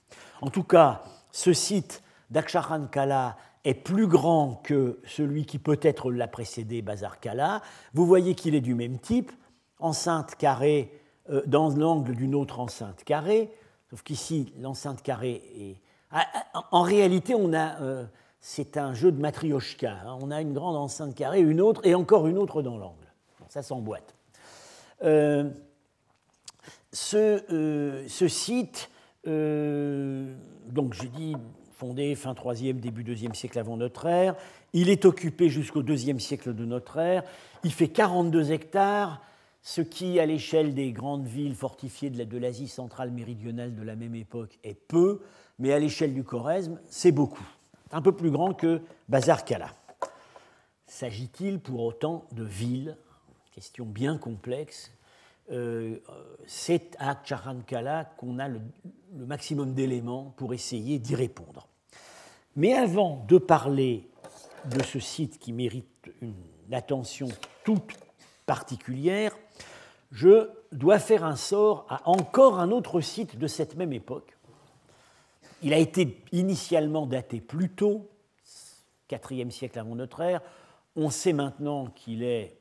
[0.41, 6.29] En tout cas, ce site d'Aksharan Kala est plus grand que celui qui peut-être l'a
[6.29, 7.61] précédé, Bazar Kala.
[7.93, 9.33] Vous voyez qu'il est du même type,
[9.81, 10.93] enceinte carrée
[11.31, 13.51] euh, dans l'angle d'une autre enceinte carrée,
[13.91, 15.77] sauf qu'ici, l'enceinte carrée est...
[16.11, 17.81] Ah, ah, en réalité, on a...
[17.81, 18.05] Euh,
[18.41, 19.93] c'est un jeu de matrioshka.
[19.93, 20.19] Hein.
[20.23, 23.07] On a une grande enceinte carrée, une autre, et encore une autre dans l'angle.
[23.49, 24.15] Ça s'emboîte.
[25.03, 25.51] Euh,
[27.15, 28.91] euh, ce, site,
[29.25, 31.37] donc j'ai dit
[31.81, 34.35] fondé fin 3e, début 2e siècle avant notre ère,
[34.73, 37.25] il est occupé jusqu'au 2e siècle de notre ère,
[37.65, 39.23] il fait 42 hectares,
[39.63, 44.15] ce qui, à l'échelle des grandes villes fortifiées de l'Asie centrale méridionale de la même
[44.15, 45.21] époque, est peu,
[45.59, 47.47] mais à l'échelle du Choresme, c'est beaucoup.
[47.93, 49.71] Un peu plus grand que Bazar Kala.
[50.87, 52.97] S'agit-il pour autant de villes?
[53.53, 54.93] Question bien complexe
[55.51, 55.99] euh,
[56.47, 58.61] c'est à Charankala qu'on a le,
[59.13, 61.67] maximum d'éléments pour essayer d'y répondre.
[62.55, 64.09] Mais avant de parler
[64.67, 66.35] de ce site qui mérite une
[66.73, 67.29] attention
[67.65, 67.99] toute
[68.47, 69.37] particulière,
[70.11, 74.37] je dois faire un sort à encore un autre site de cette même époque.
[75.63, 78.09] Il a été initialement daté plus tôt,
[79.11, 80.41] 4e siècle avant notre ère.
[80.97, 82.57] On sait maintenant qu'il est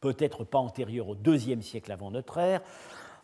[0.00, 2.60] peut-être pas antérieur au 2e siècle avant notre ère.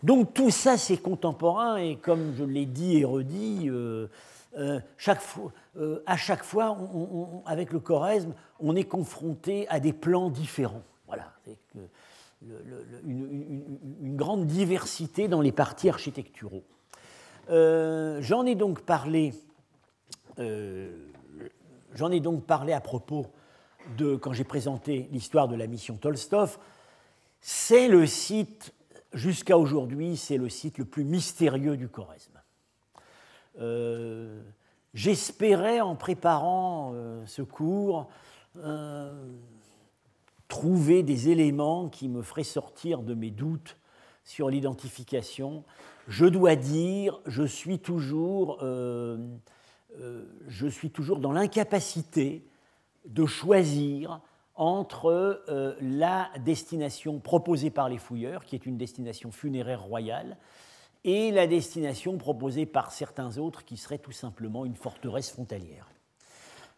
[0.03, 4.09] Donc tout ça, c'est contemporain, et comme je l'ai dit et redit, euh,
[4.59, 4.81] euh,
[5.77, 6.77] euh, à chaque fois,
[7.46, 10.83] avec le Choresme, on est confronté à des plans différents.
[11.07, 11.33] Voilà,
[13.05, 16.64] une, grande diversité dans les partis architecturaux.
[17.48, 19.35] J'en ai donc parlé.
[20.37, 23.26] J'en ai donc parlé à propos
[23.96, 26.59] de quand j'ai présenté l'histoire de la mission Tolstov.
[27.40, 28.72] C'est le site
[29.12, 32.40] jusqu'à aujourd'hui, c'est le site le plus mystérieux du Choresme.
[33.61, 34.40] Euh,
[34.94, 38.09] j'espérais, en préparant euh, ce cours,
[38.59, 39.12] euh,
[40.52, 43.78] trouver des éléments qui me feraient sortir de mes doutes
[44.22, 45.64] sur l'identification.
[46.08, 52.44] Je dois dire, je suis toujours, je suis toujours dans l'incapacité
[53.06, 54.20] de choisir
[54.54, 60.36] entre euh, la destination proposée par les fouilleurs, qui est une destination funéraire royale,
[61.04, 65.88] et la destination proposée par certains autres, qui serait tout simplement une forteresse frontalière.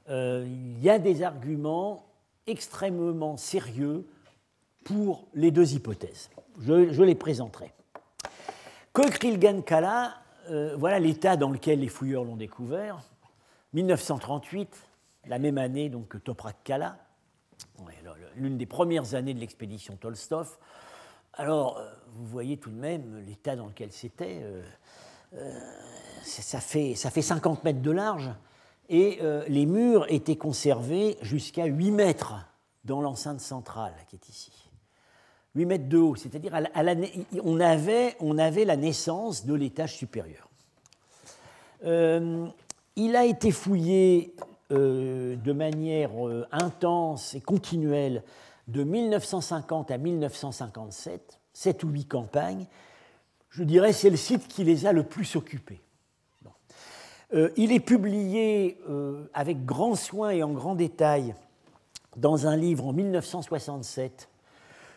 [0.08, 2.06] Euh, il y a des arguments
[2.46, 4.06] extrêmement sérieux
[4.84, 6.30] pour les deux hypothèses.
[6.60, 7.72] Je, les présenterai.
[8.92, 10.14] Kokrilgan Kala,
[10.50, 13.02] euh, voilà l'état dans lequel les fouilleurs l'ont découvert.
[13.72, 14.68] 1938,
[15.26, 16.98] la même année donc, que Toprak Kala,
[18.36, 20.58] l'une des premières années de l'expédition Tolstov.
[21.32, 24.40] Alors, euh, vous voyez tout de même l'état dans lequel c'était.
[24.42, 24.62] Euh,
[26.22, 28.30] ça, fait, ça fait 50 mètres de large
[28.88, 29.18] et
[29.48, 32.34] les murs étaient conservés jusqu'à 8 mètres
[32.84, 34.52] dans l'enceinte centrale qui est ici.
[35.54, 36.52] 8 mètres de haut, c'est-à-dire
[37.42, 40.48] on, avait, la naissance de l'étage supérieur.
[41.82, 44.34] il a été fouillé
[44.72, 48.22] euh, de manière euh, intense et continuelle
[48.66, 52.66] de 1950 à 1957, 7 ou 8 campagnes,
[53.50, 55.82] je dirais c'est le site qui les a le plus occupés.
[57.34, 58.78] Euh, il est publié
[59.32, 61.34] avec grand soin et en grand détail
[62.16, 64.28] dans un livre en 1967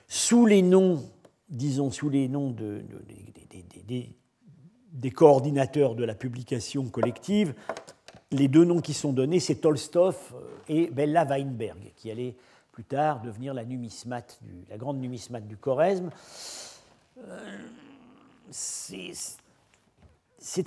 [0.08, 1.04] sous les noms,
[1.50, 2.82] disons, sous les noms de,
[4.94, 7.54] des coordinateurs de la publication collective,
[8.32, 12.36] les deux noms qui sont donnés, c'est Tolstov euh, et Bella Weinberg, qui allait
[12.72, 16.10] plus tard devenir la, numismate la grande numismate du Choresme.
[17.20, 17.58] Euh,
[18.52, 19.14] c'est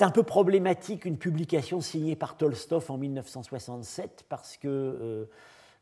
[0.00, 5.28] un peu problématique une publication signée par Tolstov en 1967 parce que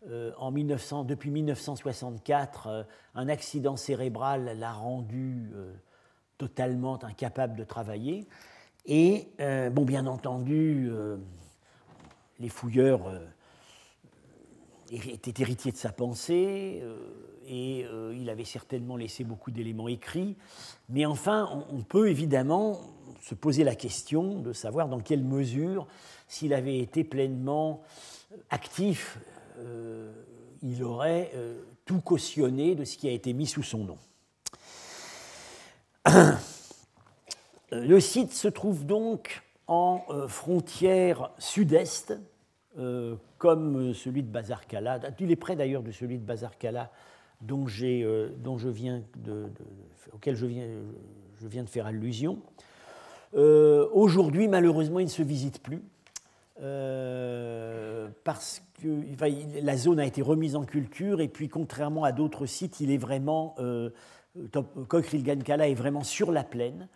[0.09, 5.51] euh, en 1900, depuis 1964, un accident cérébral l'a rendu
[6.37, 8.29] totalement incapable de travailler.
[8.87, 9.29] Et,
[9.73, 10.91] bon, bien entendu,
[12.39, 13.19] les fouilleurs euh,
[14.93, 16.97] étaient héritiers de sa pensée euh,
[17.47, 20.37] et euh, il avait certainement laissé beaucoup d'éléments écrits.
[20.89, 22.81] Mais enfin, on, peut évidemment
[23.21, 25.87] se poser la question de savoir dans quelle mesure,
[26.27, 27.83] s'il avait été pleinement
[28.51, 29.19] actif,
[30.63, 31.33] il aurait
[31.85, 33.99] tout cautionné de ce qui a été mis sous son nom.
[37.73, 42.19] Le site se trouve donc en euh, frontière sud-est,
[42.79, 45.01] euh, comme celui de Bazar-Kala.
[45.21, 46.91] Il est près d'ailleurs de celui de Bazar-Kala
[47.43, 48.31] dont, euh,
[50.13, 52.41] auquel je viens de faire allusion.
[53.35, 55.83] Aujourd'hui, malheureusement, il ne se visite plus.
[58.25, 58.89] parce que
[59.63, 62.97] la zone a été remise en culture et puis contrairement à d'autres sites, il est
[62.99, 63.55] vraiment
[64.89, 66.89] Kokrilgan-Kala est vraiment sur la plaine.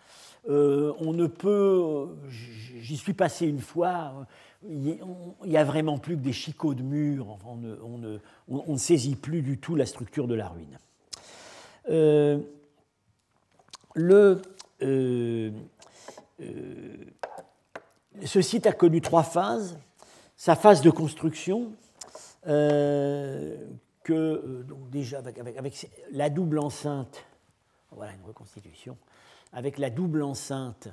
[0.49, 4.27] Euh, on ne peut, j'y suis passé une fois,
[4.69, 4.99] il
[5.47, 9.77] n'y a vraiment plus que des chicots de murs, on ne, saisit plus du tout
[9.77, 10.79] la structure de la ruine.
[11.91, 12.41] Euh,
[13.95, 14.43] le,
[14.83, 15.51] euh,
[18.25, 19.79] ce site a connu trois phases.
[20.37, 21.73] Sa phase de construction,
[24.03, 27.25] que donc déjà avec, la double enceinte,
[27.93, 28.97] voilà une reconstitution,
[29.53, 30.89] avec la double enceinte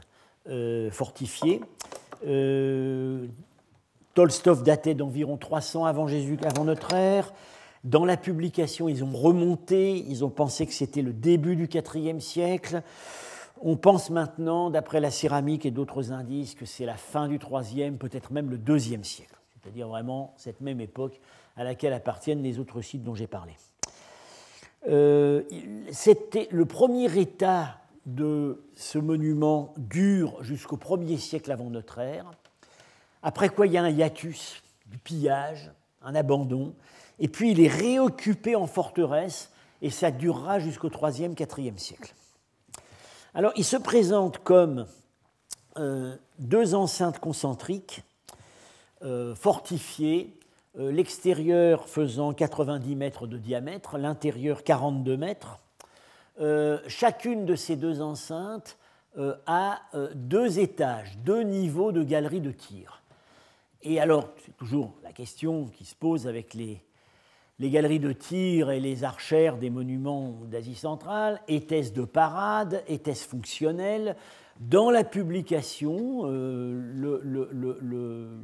[0.48, 1.62] euh, fortifiée.
[2.26, 3.28] Euh,
[4.14, 7.34] Tolstov datait d'environ 300 avant Jésus, avant notre ère.
[7.84, 12.20] Dans la publication, ils ont remonté, ils ont pensé que c'était le début du IVe
[12.20, 12.82] siècle.
[13.62, 17.92] On pense maintenant, d'après la céramique et d'autres indices, que c'est la fin du IIIe,
[17.92, 21.20] peut-être même le IIe siècle, c'est-à-dire vraiment cette même époque
[21.58, 23.54] à laquelle appartiennent les autres sites dont j'ai parlé.
[25.92, 32.32] c'était le premier état de ce monument dure jusqu'au 1er siècle avant notre ère,
[33.22, 36.74] après quoi il y a un hiatus, du pillage, un abandon,
[37.20, 39.52] et puis il est réoccupé en forteresse,
[39.82, 42.14] et ça durera jusqu'au 3e, 4e siècle.
[43.40, 44.86] Alors il se présente comme
[45.78, 48.04] euh, deux enceintes concentriques
[49.02, 50.38] euh, fortifiées,
[50.78, 55.58] euh, l'extérieur faisant 90 mètres de diamètre, l'intérieur 42 mètres.
[56.90, 58.78] chacune de ces deux enceintes
[59.46, 59.84] a
[60.16, 63.02] deux étages, deux niveaux de galeries de tir.
[63.84, 66.82] Et alors, c'est toujours la question qui se pose avec les,
[67.60, 73.28] les galeries de tir et les archères des monuments d'Asie centrale, était-ce de parade, était-ce
[73.28, 74.16] fonctionnel
[74.62, 78.42] Dans la publication, euh, euh,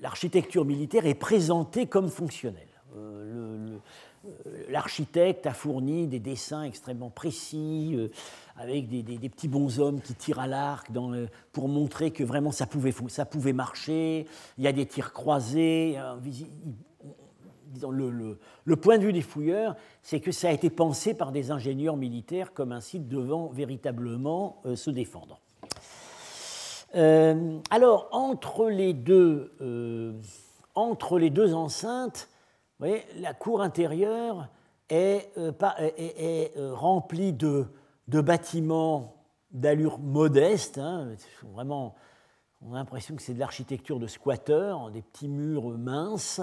[0.00, 2.62] l'architecture militaire est présentée comme fonctionnelle.
[2.96, 3.78] Euh,
[4.68, 7.96] l'architecte a fourni des dessins extrêmement précis
[8.58, 10.88] avec des, petits bonshommes qui tirent à l'arc
[11.52, 14.26] pour montrer que vraiment ça pouvait, ça pouvait marcher.
[14.58, 15.98] Il y a des tirs croisés.
[17.82, 21.50] Le, le, point de vue des fouilleurs, c'est que ça a été pensé par des
[21.50, 25.40] ingénieurs militaires comme un site devant véritablement euh, se défendre.
[26.94, 30.14] Euh, alors, entre les deux, euh,
[30.74, 32.30] entre les deux enceintes,
[32.80, 34.48] la cour intérieure
[34.88, 35.30] est
[36.56, 37.66] remplie de,
[38.08, 39.14] de bâtiments
[39.50, 41.14] d'allure modeste, hein,
[41.52, 41.94] vraiment,
[42.62, 46.40] on a l'impression que c'est de l'architecture de squatteurs, des petits murs minces.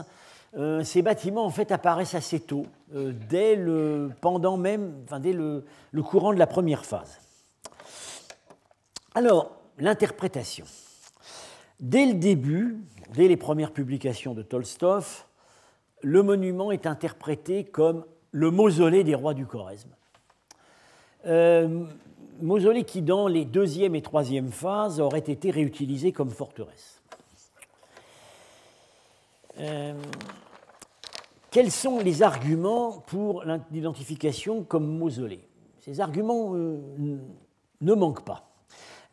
[0.56, 5.34] Euh, ces bâtiments en fait apparaissent assez tôt, euh, dès le, pendant même, enfin, dès
[5.34, 7.20] le, le, courant de la première phase.
[9.16, 10.66] Alors, l'interprétation.
[11.80, 12.78] Dès le début,
[13.14, 15.26] dès les premières publications de Tolstov,
[16.02, 19.90] le monument est interprété comme le mausolée des rois du Choresme.
[21.26, 21.86] Euh,
[22.42, 27.02] mausolée qui, dans les deuxième et troisième phases, aurait été réutilisé comme forteresse.
[29.60, 29.94] Euh,
[31.52, 35.48] quels sont les arguments pour l'identification comme mausolée?
[35.80, 36.80] Ces arguments euh,
[37.82, 38.50] ne manquent pas.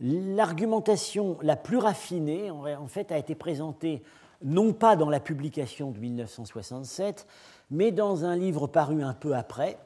[0.01, 4.03] L'argumentation la plus raffinée, en fait, a été présentée
[4.43, 7.27] non pas dans la publication de 1967,
[7.71, 9.77] mais dans un livre paru un peu après,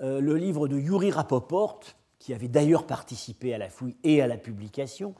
[0.00, 1.80] euh, le livre de Yuri Rapoport,
[2.18, 5.14] qui avait d'ailleurs participé à la fouille et à la publication,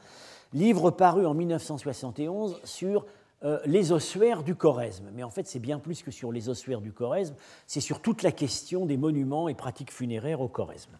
[0.51, 3.05] livre paru en 1971 sur
[3.43, 5.09] euh, les ossuaires du Choresme.
[5.13, 7.35] Mais en fait, c'est bien plus que sur les ossuaires du Choresme,
[7.67, 10.97] c'est sur toute la question des monuments et pratiques funéraires au Choresme.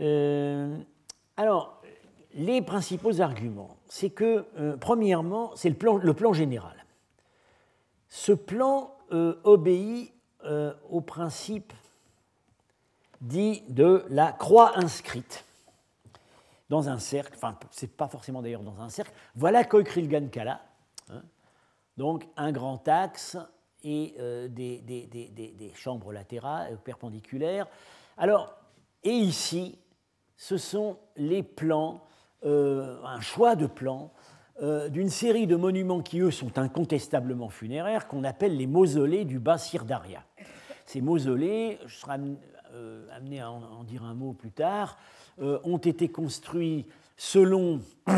[0.00, 0.76] Euh,
[1.36, 1.80] alors,
[2.34, 4.44] les principaux arguments, c'est que,
[4.80, 6.84] premièrement, c'est le plan, le plan, général.
[8.08, 8.94] Ce plan
[9.44, 10.12] obéit
[10.90, 11.72] au principe
[13.20, 15.44] dit de la croix inscrite
[16.68, 19.12] dans un cercle, enfin, c'est pas forcément d'ailleurs dans un cercle.
[19.34, 20.60] Voilà Koikrilgan-Kala,
[21.10, 21.22] hein.
[21.96, 23.36] donc un grand axe
[23.84, 27.66] et euh, des, des, chambres latérales, euh, perpendiculaires.
[28.16, 28.54] Alors,
[29.04, 29.78] et ici,
[30.36, 32.02] ce sont les plans,
[32.44, 34.12] euh, un choix de plans
[34.90, 39.56] d'une série de monuments qui, eux, sont incontestablement funéraires, qu'on appelle les mausolées du bas
[39.56, 40.24] Sirdaria.
[40.84, 42.18] Ces mausolées, je serai
[43.14, 44.96] amené à en, dire un mot plus tard,
[45.40, 47.80] euh, ont été construits selon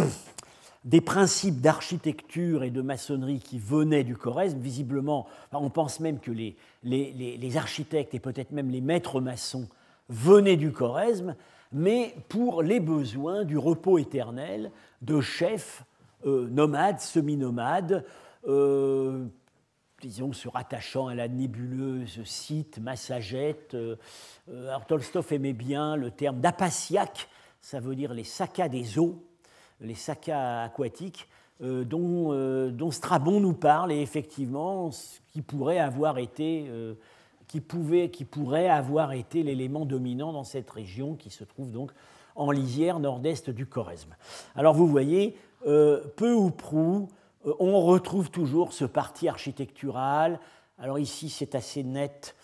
[0.84, 4.58] des principes d'architecture et de maçonnerie qui venaient du Choresme.
[4.58, 9.68] Visiblement, on pense même que les, les, architectes et peut-être même les maîtres maçons
[10.08, 11.34] venaient du Choresme,
[11.72, 14.70] mais pour les besoins du repos éternel
[15.02, 15.84] de chefs
[16.26, 18.04] euh, nomades, semi-nomades,
[20.00, 23.74] disons, se rattachant à la nébuleuse site, Massagette.
[23.74, 23.96] Euh,
[24.50, 27.28] euh, Tolstov aimait bien le terme d'apasiaque,
[27.60, 29.22] ça veut dire les saccas des eaux,
[29.80, 31.28] les saccas aquatiques,
[31.62, 34.90] euh, dont, Strabon nous parle, et effectivement,
[35.32, 36.70] qui pourrait avoir été,
[37.46, 41.92] qui, pouvait, qui pourrait avoir été l'élément dominant dans cette région qui se trouve donc
[42.34, 44.16] en lisière nord-est du Choresme.
[44.56, 50.40] Alors vous voyez, peu ou prou, euh, on retrouve toujours ce parti architectural.
[50.78, 52.34] Alors ici, c'est assez net.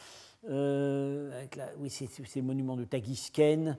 [0.49, 1.45] Euh,
[1.79, 3.77] oui, c'est ces monuments de Tagisken.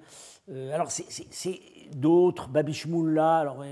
[0.50, 1.60] Euh, alors, c'est
[1.96, 3.38] d'autres, Babishmoulla.
[3.38, 3.64] Alors,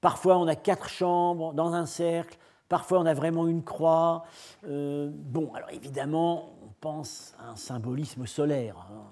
[0.00, 2.38] parfois, on a quatre chambres dans un cercle.
[2.68, 4.24] Parfois, on a vraiment une croix.
[4.62, 8.76] bon, alors évidemment, on pense à un symbolisme solaire.
[8.90, 9.04] Hein.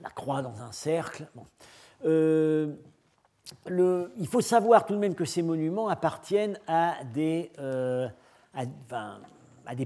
[0.00, 1.28] La croix dans un cercle.
[1.34, 1.44] Bon
[3.68, 8.08] il faut savoir tout de même que ces monuments appartiennent à des, euh,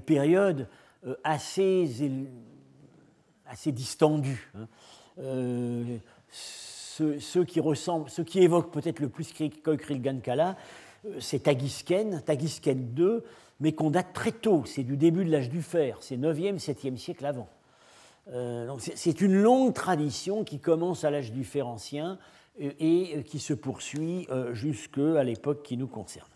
[0.05, 0.69] périodes
[1.23, 1.91] assez,
[3.47, 4.51] assez distendus.
[4.57, 4.67] Hein.
[6.29, 9.33] Ceux, qui ressemblent, ceux qui évoquent peut-être le plus
[9.65, 10.57] Koikrilgankala,
[11.19, 13.21] c'est Tagisken, Tagisken II,
[13.61, 16.97] mais qu'on date très tôt, c'est du début de l'âge du fer, c'est 9e, 7e
[16.97, 17.49] siècle avant.
[18.33, 22.19] Euh, c'est une longue tradition qui commence à l'âge du fer ancien
[22.59, 26.29] et, qui se poursuit euh, jusqu'à l'époque qui nous concerne.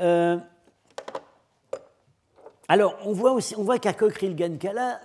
[0.00, 0.38] Euh,
[2.68, 3.94] alors, on voit, aussi, on voit qu'à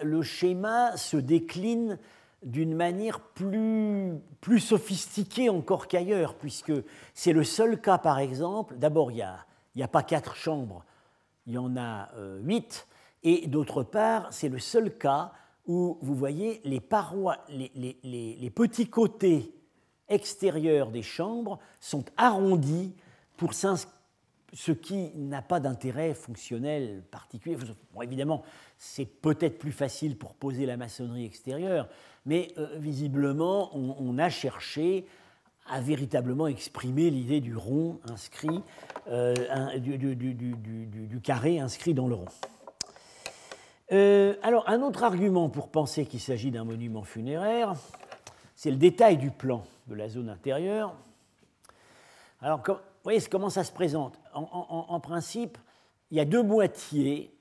[0.01, 1.97] le schéma se décline
[2.43, 6.73] d'une manière plus, plus sophistiquée encore qu'ailleurs, puisque
[7.13, 9.15] c'est le seul cas, par exemple, d'abord, il
[9.75, 10.83] n'y a, a, pas quatre chambres,
[11.47, 12.09] il y en a
[12.41, 12.85] huit,
[13.23, 15.31] et d'autre part, c'est le seul cas
[15.65, 19.53] où vous voyez les parois, les, petits côtés
[20.09, 22.93] extérieurs des chambres sont arrondis
[23.37, 27.57] pour ce qui n'a pas d'intérêt fonctionnel particulier.
[28.01, 28.43] évidemment,
[28.77, 31.87] c'est peut-être plus facile pour poser la maçonnerie extérieure,
[32.25, 35.05] mais euh, visiblement, on, a cherché
[35.65, 38.61] à véritablement exprimer l'idée du rond inscrit,
[39.07, 39.33] euh,
[39.79, 42.27] du carré inscrit dans le rond.
[43.93, 47.73] Euh, alors, un autre argument pour penser qu'il s'agit d'un monument funéraire,
[48.55, 50.95] c'est le détail du plan de la zone intérieure.
[52.41, 54.19] Alors, vous voyez comment ça se présente.
[54.33, 55.59] En, principe,
[56.09, 57.37] il y a deux moitiés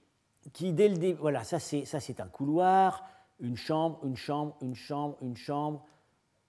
[0.53, 3.03] qui, dès le début, voilà, ça c'est un couloir,
[3.40, 5.86] une chambre, une chambre, une chambre, une chambre,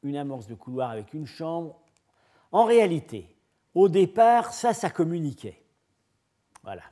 [0.03, 1.79] une amorce de couloir avec une chambre.
[2.51, 3.33] En réalité,
[3.73, 5.63] au départ, ça, ça communiquait.
[6.61, 6.83] Voilà.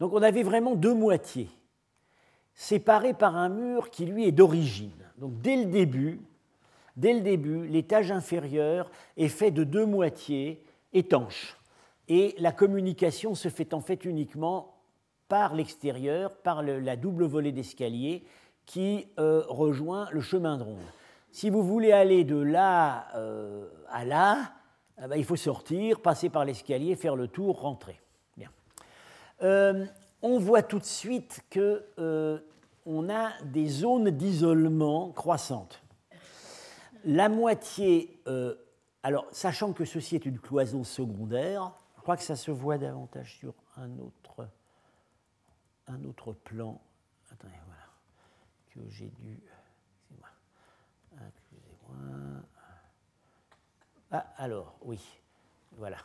[0.00, 1.48] Donc on avait vraiment deux moitiés
[2.54, 4.90] séparé par un mur qui lui est d'origine.
[5.18, 6.20] Donc dès le début,
[6.96, 11.56] dès le début, l'étage inférieur est fait de deux moitiés étanches.
[12.08, 14.74] Et la communication se fait en fait uniquement
[15.28, 18.24] par l'extérieur, par la double volée d'escalier
[18.66, 20.78] qui euh, rejoint le chemin de ronde.
[21.30, 24.52] Si vous voulez aller de là euh, à là,
[25.02, 27.98] eh ben, il faut sortir, passer par l'escalier, faire le tour, rentrer.
[28.36, 28.50] Bien.
[29.42, 29.86] Euh,
[30.22, 32.38] on voit tout de suite que euh,
[32.86, 35.82] on a des zones d'isolement croissantes.
[37.04, 38.54] La moitié, euh,
[39.02, 43.36] alors sachant que ceci est une cloison secondaire, je crois que ça se voit davantage
[43.38, 44.48] sur un autre,
[46.44, 46.80] plan.
[47.30, 47.88] Attendez, voilà,
[48.70, 49.40] que j'ai dû.
[51.12, 52.42] Excusez-moi.
[54.10, 55.00] Ah, alors, oui,
[55.72, 55.98] voilà.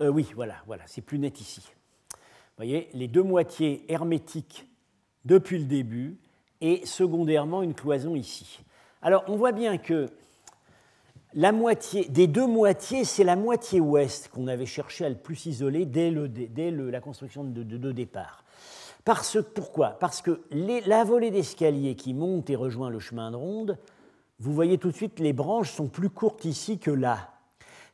[0.00, 1.62] Euh, oui, voilà, voilà, c'est plus net ici.
[2.10, 2.16] Vous
[2.64, 4.66] voyez, les deux moitiés hermétiques
[5.24, 6.18] depuis le début
[6.60, 8.60] et secondairement une cloison ici.
[9.02, 10.08] Alors on voit bien que
[11.34, 15.46] la moitié, des deux moitiés, c'est la moitié ouest qu'on avait cherché à le plus
[15.46, 18.44] isoler dès, la construction de, de, départ.
[19.04, 19.90] Parce, pourquoi?
[19.90, 23.78] Parce que la volée d'escalier qui monte et rejoint le chemin de ronde,
[24.40, 27.37] vous voyez tout de suite, les branches sont plus courtes ici que là.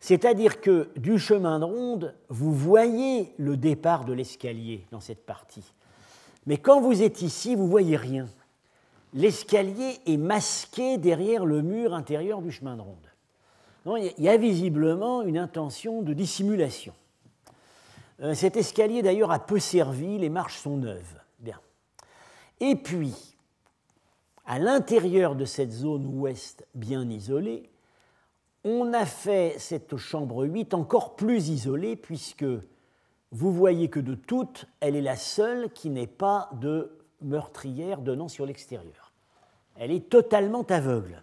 [0.05, 5.65] C'est-à-dire que du chemin de ronde, vous voyez le départ de l'escalier dans cette partie.
[6.45, 8.27] Mais quand vous êtes ici, vous voyez rien.
[9.15, 13.97] L'escalier est masqué derrière le mur intérieur du chemin de ronde.
[14.19, 16.93] il y a visiblement une intention de dissimulation.
[18.21, 21.19] Euh, cet escalier d'ailleurs a peu servi, les marches sont neuves.
[22.61, 23.15] Et puis,
[24.45, 27.71] à l'intérieur de cette zone ouest bien isolée,
[28.65, 32.47] on a fait cette chambre 8 encore plus isolée puisque
[33.31, 38.29] vous voyez que de toutes, elle est la seule qui n'est pas de meurtrière donnant
[38.29, 39.13] sur l'extérieur.
[39.77, 41.23] Elle est totalement aveugle.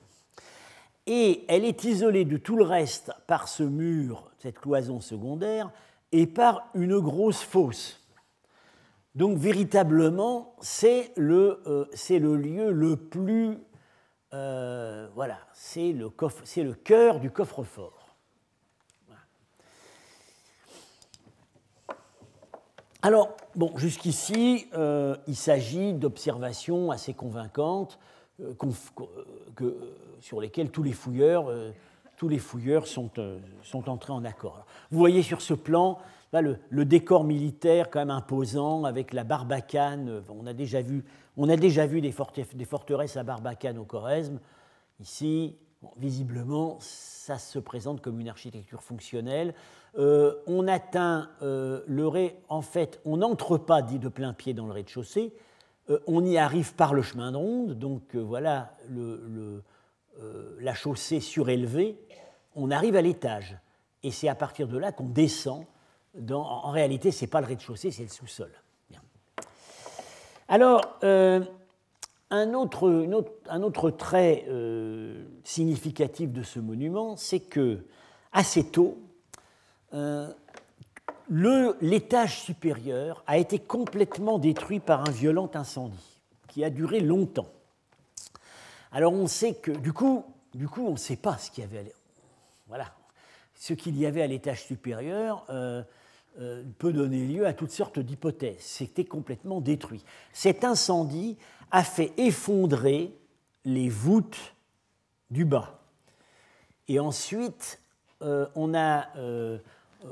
[1.08, 5.72] Et elle est isolée de tout le reste par ce mur, cette cloison secondaire,
[6.12, 8.02] et par une grosse fosse.
[9.16, 13.58] Donc véritablement, c'est le, euh, le, lieu le plus
[14.34, 16.10] euh, voilà, c'est le,
[16.74, 18.16] cœur du coffre-fort.
[23.02, 28.00] Alors, bon, jusqu'ici, euh, il s'agit d'observations assez convaincantes
[28.40, 28.54] euh,
[30.22, 31.48] sur lesquelles tous les fouilleurs,
[32.88, 33.10] sont,
[33.64, 34.66] sont, entrés en accord.
[34.92, 35.98] vous voyez sur ce plan
[36.40, 40.24] le, décor militaire quand même imposant avec la Barbacane.
[40.30, 41.04] On a déjà vu,
[41.38, 44.40] on a déjà vu des, forteresses à Barbacane au Choresme.
[45.00, 45.56] Ici,
[45.98, 49.54] visiblement, ça se présente comme une architecture fonctionnelle.
[49.98, 54.54] Euh, on atteint euh, le ré, en fait, on n'entre pas dit de plein pied
[54.54, 55.34] dans le rez-de-chaussée.
[55.90, 58.76] Euh, on y arrive par le chemin de ronde, donc voilà
[60.60, 61.98] la chaussée surélevée
[62.56, 63.58] on arrive à l'étage.
[64.04, 65.66] Et c'est à partir de là qu'on descend.
[66.32, 68.52] En réalité, ce n'est pas le rez-de-chaussée, c'est le sous-sol.
[70.52, 71.40] Alors, euh,
[72.30, 77.86] un, autre, trait euh, significatif de ce monument, c'est que
[78.34, 78.98] assez tôt,
[79.94, 80.28] euh,
[81.30, 87.48] l'étage supérieur a été complètement détruit par un violent incendie qui a duré longtemps.
[88.92, 91.68] Alors on sait que, du coup, du coup on ne sait pas ce qu'il y
[91.68, 91.94] avait.
[93.86, 95.46] Y avait à l'étage supérieur
[96.40, 98.60] euh, peut donner lieu à toutes sortes d'hypothèses.
[98.60, 100.04] C'était complètement détruit.
[100.34, 101.38] Cet incendie
[101.72, 103.14] a fait effondrer
[103.66, 104.56] les voûtes
[105.30, 105.80] du bas.
[106.88, 107.80] Et ensuite,
[108.22, 108.74] euh, on,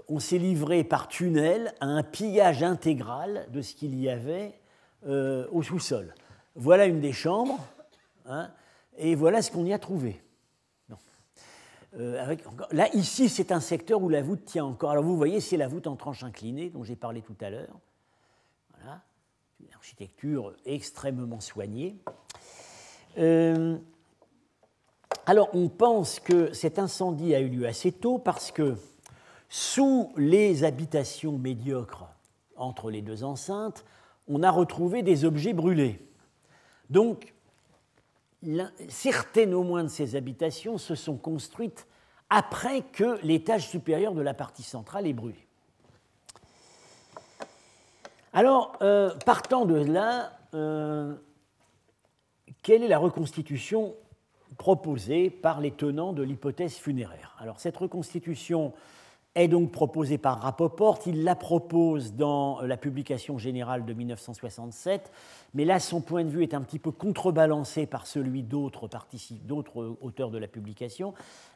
[0.08, 4.54] on s'est livré par tunnel à un pillage intégral de ce qu'il y avait
[5.06, 6.14] au sous-sol.
[6.56, 7.66] Voilà une des chambres,
[8.26, 8.52] hein,
[8.98, 10.22] et voilà ce qu'on y a trouvé.
[11.98, 12.36] Euh,
[12.72, 14.92] là, ici, c'est un secteur où la voûte tient encore.
[14.92, 17.80] Alors, vous voyez, c'est la voûte en tranche inclinée dont j'ai parlé tout à l'heure.
[18.76, 19.02] Voilà,
[19.60, 21.98] une architecture extrêmement soignée.
[23.18, 23.78] Euh,
[25.26, 28.76] alors, on pense que cet incendie a eu lieu assez tôt parce que
[29.50, 32.08] sous les habitations médiocres
[32.56, 33.84] entre les deux enceintes,
[34.28, 36.08] on a retrouvé des objets brûlés.
[36.92, 37.34] Donc,
[38.88, 41.88] certaines au moins de ces habitations se sont construites
[42.30, 45.48] après que l'étage supérieur de la partie centrale ait brûlé.
[48.32, 51.16] Alors, euh, partant de là, euh,
[52.62, 53.96] quelle est la reconstitution
[54.58, 57.36] proposée par les tenants de l'hypothèse funéraire?
[57.40, 58.74] Alors, cette reconstitution
[59.36, 61.00] est donc proposée par Rapoport.
[61.06, 65.12] Il la propose dans la publication générale de 1967,
[65.54, 70.32] mais là, son point de vue est un petit peu contrebalancé par celui d'autres auteurs
[70.32, 71.14] de la publication,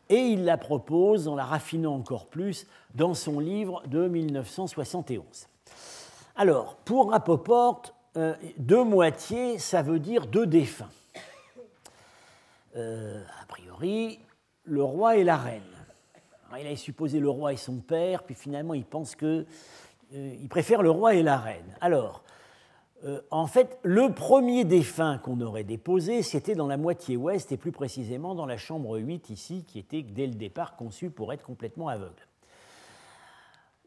[0.09, 5.47] et il la propose en la raffinant encore plus dans son livre de 1971.
[6.35, 7.83] Alors, pour Rapoport,
[8.17, 10.89] euh, deux moitiés, ça veut dire deux défunts.
[12.75, 14.19] Euh, a priori,
[14.63, 15.61] le roi et la reine
[16.59, 19.45] il a supposé le roi et son père, puis finalement il pense qu'il
[20.15, 21.75] euh, préfère le roi et la reine.
[21.81, 22.23] Alors,
[23.05, 27.57] euh, en fait, le premier défunt qu'on aurait déposé, c'était dans la moitié ouest, et
[27.57, 31.43] plus précisément dans la chambre 8 ici, qui était dès le départ conçue pour être
[31.43, 32.27] complètement aveugle.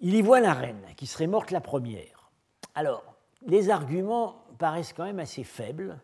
[0.01, 2.31] Il y voit la reine, qui serait morte la première.
[2.75, 3.03] Alors,
[3.47, 5.99] les arguments paraissent quand même assez faibles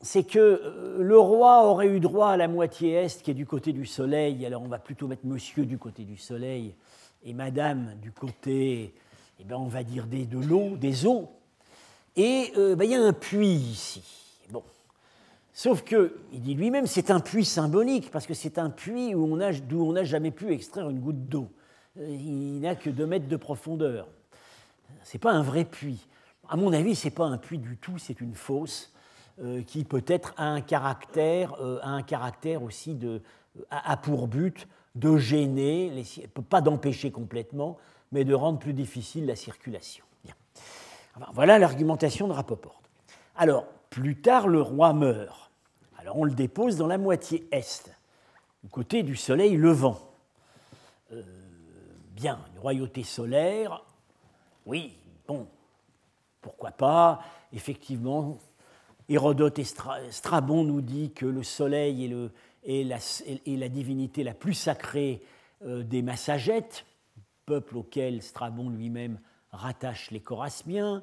[0.00, 3.46] c'est que euh, le roi aurait eu droit à la moitié est qui est du
[3.46, 6.74] côté du soleil, alors on va plutôt mettre monsieur du côté du soleil
[7.22, 8.94] et madame du côté,
[9.38, 11.28] eh ben on va dire de l'eau, des eaux.
[12.16, 14.02] Et euh, ben, il y a un puits ici.
[14.50, 14.62] Bon.
[15.52, 19.84] Sauf que, il dit lui-même, c'est un puits symbolique, parce que c'est un puits d'où
[19.84, 21.48] on n'a jamais pu extraire une goutte d'eau.
[21.98, 24.08] Euh, il n'a que deux mètres de profondeur.
[25.04, 26.06] Ce n'est pas un vrai puits.
[26.48, 28.92] À mon avis, ce n'est pas un puits du tout, c'est une fosse
[29.62, 33.22] qui peut-être a un caractère, euh, un caractère aussi de,
[33.70, 36.04] a, pour but de gêner,
[36.50, 37.78] pas d'empêcher complètement,
[38.12, 40.04] mais de rendre plus difficile la circulation.
[41.32, 42.82] voilà l'argumentation de Rapoport.
[43.36, 45.50] Alors, plus tard, le roi meurt.
[45.98, 47.90] Alors, on le dépose dans la moitié est,
[48.62, 49.98] du côté du soleil levant.
[51.12, 51.22] Euh,
[52.12, 53.84] bien, une royauté solaire,
[54.66, 55.46] oui, bon,
[56.42, 57.20] pourquoi pas,
[57.52, 58.38] effectivement,
[59.10, 62.14] Hérodote et Strabon nous dit que le soleil
[62.64, 65.20] est, la, divinité la plus sacrée
[65.66, 66.86] euh, des Massagètes,
[67.44, 69.18] peuple auquel Strabon lui-même
[69.50, 71.02] rattache les Corasmiens.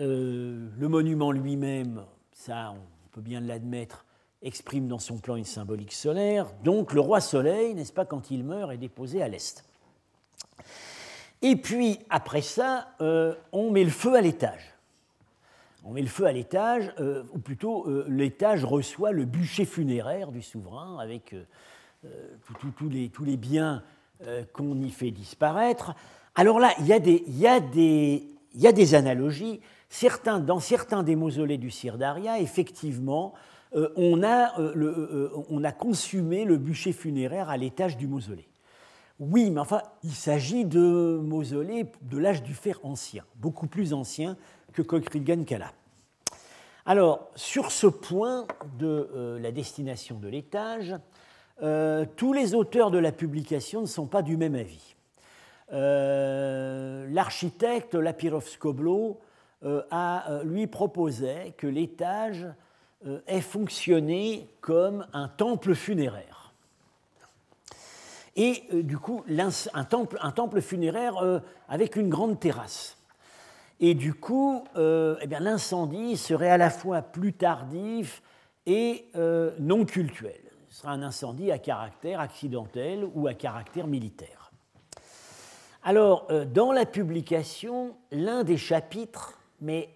[0.00, 4.06] Euh, le monument lui-même, ça on peut bien l'admettre,
[4.40, 6.46] exprime dans son plan une symbolique solaire.
[6.64, 9.62] Donc le roi soleil, n'est-ce pas, quand il meurt, est déposé à l'est.
[11.42, 14.75] Et puis après ça, euh, on met le feu à l'étage
[15.86, 20.32] on met le feu à l'étage, euh, ou plutôt euh, l'étage reçoit le bûcher funéraire
[20.32, 21.44] du souverain avec euh,
[22.76, 23.82] tous les, biens
[24.52, 25.94] qu'on y fait disparaître.
[26.34, 29.60] Alors là, il y a des, analogies.
[30.46, 33.34] dans certains des mausolées du Sirdaria, effectivement,
[33.74, 34.54] on a,
[35.50, 38.48] on, a, consumé le bûcher funéraire à l'étage du mausolée.
[39.18, 44.36] Oui, mais enfin, il s'agit de mausolées de l'âge du fer ancien, beaucoup plus ancien
[44.76, 45.72] que Cochrigan Kala.
[46.84, 48.46] Alors, sur ce point
[48.78, 50.94] de euh, la destination de l'étage,
[51.62, 54.94] euh, tous les auteurs de la publication ne sont pas du même avis.
[55.72, 59.18] Euh, l'architecte Lapirov Skoblo
[59.90, 62.46] a, lui proposait que l'étage
[63.26, 66.52] ait fonctionné comme un temple funéraire.
[68.36, 69.24] et du coup
[69.72, 72.96] un temple funéraire avec une grande terrasse.
[73.80, 78.22] Et du coup, eh l'incendie serait à la fois plus tardif
[78.64, 79.06] et
[79.58, 80.40] non cultuel.
[80.68, 84.50] Ce sera un incendie à caractère accidentel ou à caractère militaire.
[85.82, 89.90] Alors, dans la publication, l'un des chapitres, mais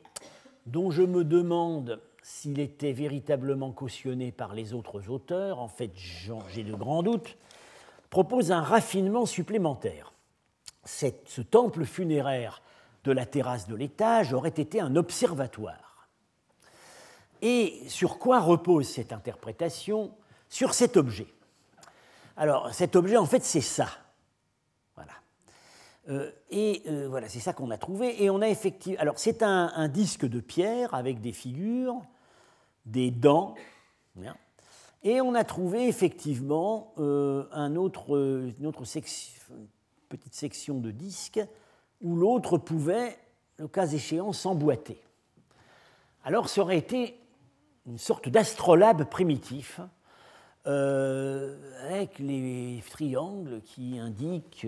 [0.67, 6.63] dont je me demande s'il était véritablement cautionné par les autres auteurs, en fait j'ai
[6.63, 7.37] de grands doutes,
[8.09, 10.13] propose un raffinement supplémentaire.
[10.85, 12.63] ce temple funéraire
[13.05, 16.09] de la terrasse de l'étage aurait été un observatoire.
[17.43, 20.13] Et sur quoi repose cette interprétation
[20.49, 21.29] Sur cet objet.
[22.37, 23.89] Alors cet objet, en fait, c'est ça.
[26.09, 28.23] Euh, et euh, voilà, c'est ça qu'on a trouvé.
[28.23, 29.01] Et on a effectivement.
[29.01, 32.01] Alors, c'est un, disque de pierre avec des figures,
[32.87, 33.55] des dents.
[35.03, 38.85] Et on a trouvé effectivement euh, une autre
[40.09, 41.41] petite section de disque
[42.01, 43.19] où l'autre pouvait,
[43.59, 45.03] le cas échéant, s'emboîter.
[46.25, 47.19] Alors, ça aurait été
[47.87, 49.81] une sorte d'astrolabe primitif
[50.65, 54.67] avec les triangles qui indiquent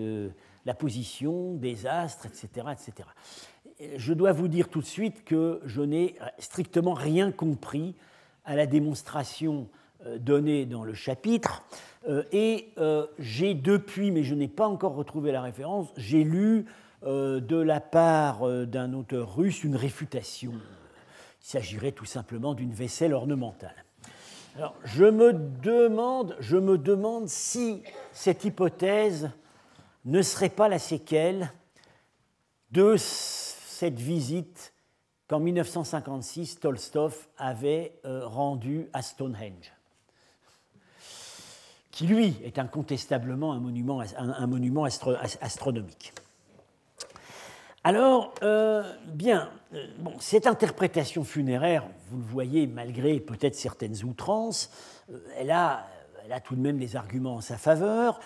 [0.65, 3.07] la position des astres, etc., etc.
[3.97, 7.95] Je dois vous dire tout de suite que je n'ai strictement rien compris
[8.45, 9.67] à la démonstration
[10.05, 11.63] euh, donnée dans le chapitre.
[12.07, 16.65] Euh, et euh, j'ai depuis, mais je n'ai pas encore retrouvé la référence, j'ai lu
[17.05, 20.53] de la part d'un auteur russe une réfutation.
[20.53, 23.83] Il s'agirait tout simplement d'une vaisselle ornementale.
[24.85, 25.33] Je me
[26.77, 29.31] demande, si cette hypothèse
[30.05, 31.51] ne serait pas la séquelle
[32.71, 34.73] de cette visite
[35.27, 39.73] qu'en 1956 Tolstov avait euh, rendue à Stonehenge,
[41.91, 44.83] qui lui est incontestablement un, monument
[45.41, 46.13] astronomique.
[47.83, 49.85] Alors, euh, bien, euh,
[50.19, 54.69] cette interprétation funéraire, vous le voyez, malgré peut-être certaines outrances,
[55.37, 55.85] elle, a,
[56.25, 58.19] elle a tout de même des arguments en sa faveur.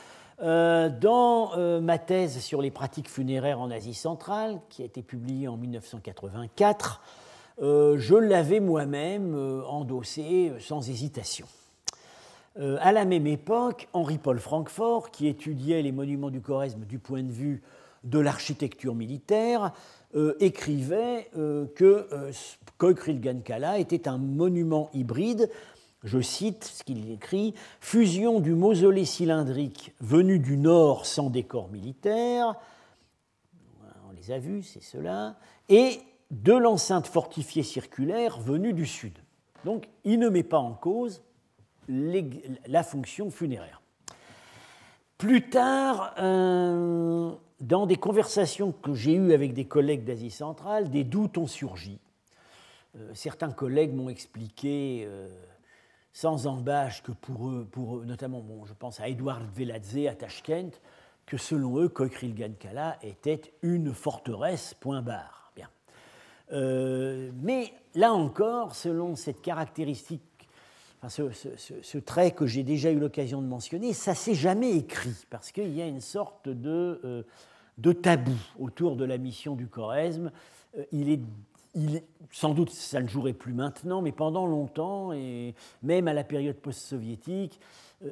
[0.43, 5.01] Euh, dans euh, ma thèse sur les pratiques funéraires en Asie centrale, qui a été
[5.01, 7.01] publiée en 1984,
[7.60, 9.36] euh, je l'avais moi-même
[9.68, 11.47] endossé sans hésitation.
[12.60, 17.32] à la même époque, Henri-Paul Francfort, qui étudiait les monuments du Choresme du point de
[17.32, 17.64] vue
[18.10, 19.74] de l'architecture militaire,
[20.39, 21.30] écrivait
[21.76, 22.08] que
[22.78, 25.49] Koikrilgankala était un monument hybride
[26.03, 32.55] je cite ce qu'il écrit, fusion du mausolée cylindrique venu du nord sans décor militaire,
[34.08, 35.36] on les a vus, c'est cela,
[35.70, 35.99] et
[36.32, 39.14] de l'enceinte fortifiée circulaire venue du sud.
[39.66, 41.22] Donc il ne met pas en cause
[41.89, 43.82] la fonction funéraire.
[45.18, 51.03] Plus tard, euh, dans des conversations que j'ai eues avec des collègues d'Asie centrale, des
[51.03, 51.99] doutes ont surgi.
[52.95, 55.28] Euh, certains collègues m'ont expliqué euh,
[56.14, 60.80] sans embâche que pour eux, pour notamment, bon, je pense à Edouard Veladze à Tashkent,
[61.26, 65.51] que selon eux, Kokrilgan-Kala était une forteresse, point barre.
[65.55, 65.70] Bien.
[66.53, 70.24] Euh, mais là encore, selon cette caractéristique,
[71.10, 75.74] ce, trait que j'ai déjà eu l'occasion de mentionner, ça s'est jamais écrit, parce qu'il
[75.76, 77.24] y a une sorte de, euh,
[77.78, 80.32] de tabou autour de la mission du Choresme.
[80.78, 80.84] Euh,
[82.32, 86.57] sans doute ça ne jouerait plus maintenant, mais pendant longtemps, et même à la période
[86.57, 87.59] post-soviétique,
[88.05, 88.09] euh,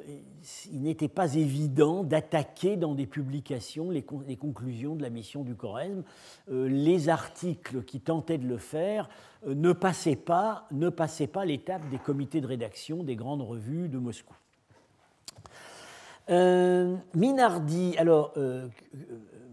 [0.72, 6.02] il n'était pas évident d'attaquer dans des publications les, conclusions de la mission du Choresme.
[6.50, 9.08] Euh, les articles qui tentaient de le faire
[9.46, 13.88] euh, ne passaient pas, ne passaient pas l'étape des comités de rédaction des grandes revues
[13.88, 14.34] de Moscou.
[17.14, 18.34] Minardi, alors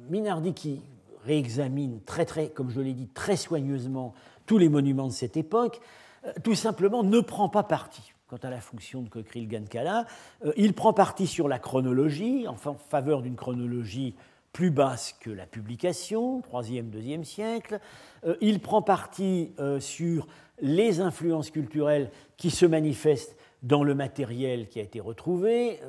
[0.10, 0.82] Minardi qui
[1.26, 4.14] réexamine très, très, comme je l'ai dit, très soigneusement
[4.46, 5.80] tous les monuments de cette époque,
[6.26, 10.06] euh, tout simplement ne prend pas parti quant à la fonction de Kokril Gankala.
[10.46, 14.16] Euh, il prend parti sur la chronologie, en faveur d'une chronologie
[14.52, 17.80] plus basse que la publication, 3e, 2e siècle.
[18.26, 20.28] Euh, il prend parti sur
[20.62, 25.80] les influences culturelles qui se manifestent dans le matériel qui a été retrouvé,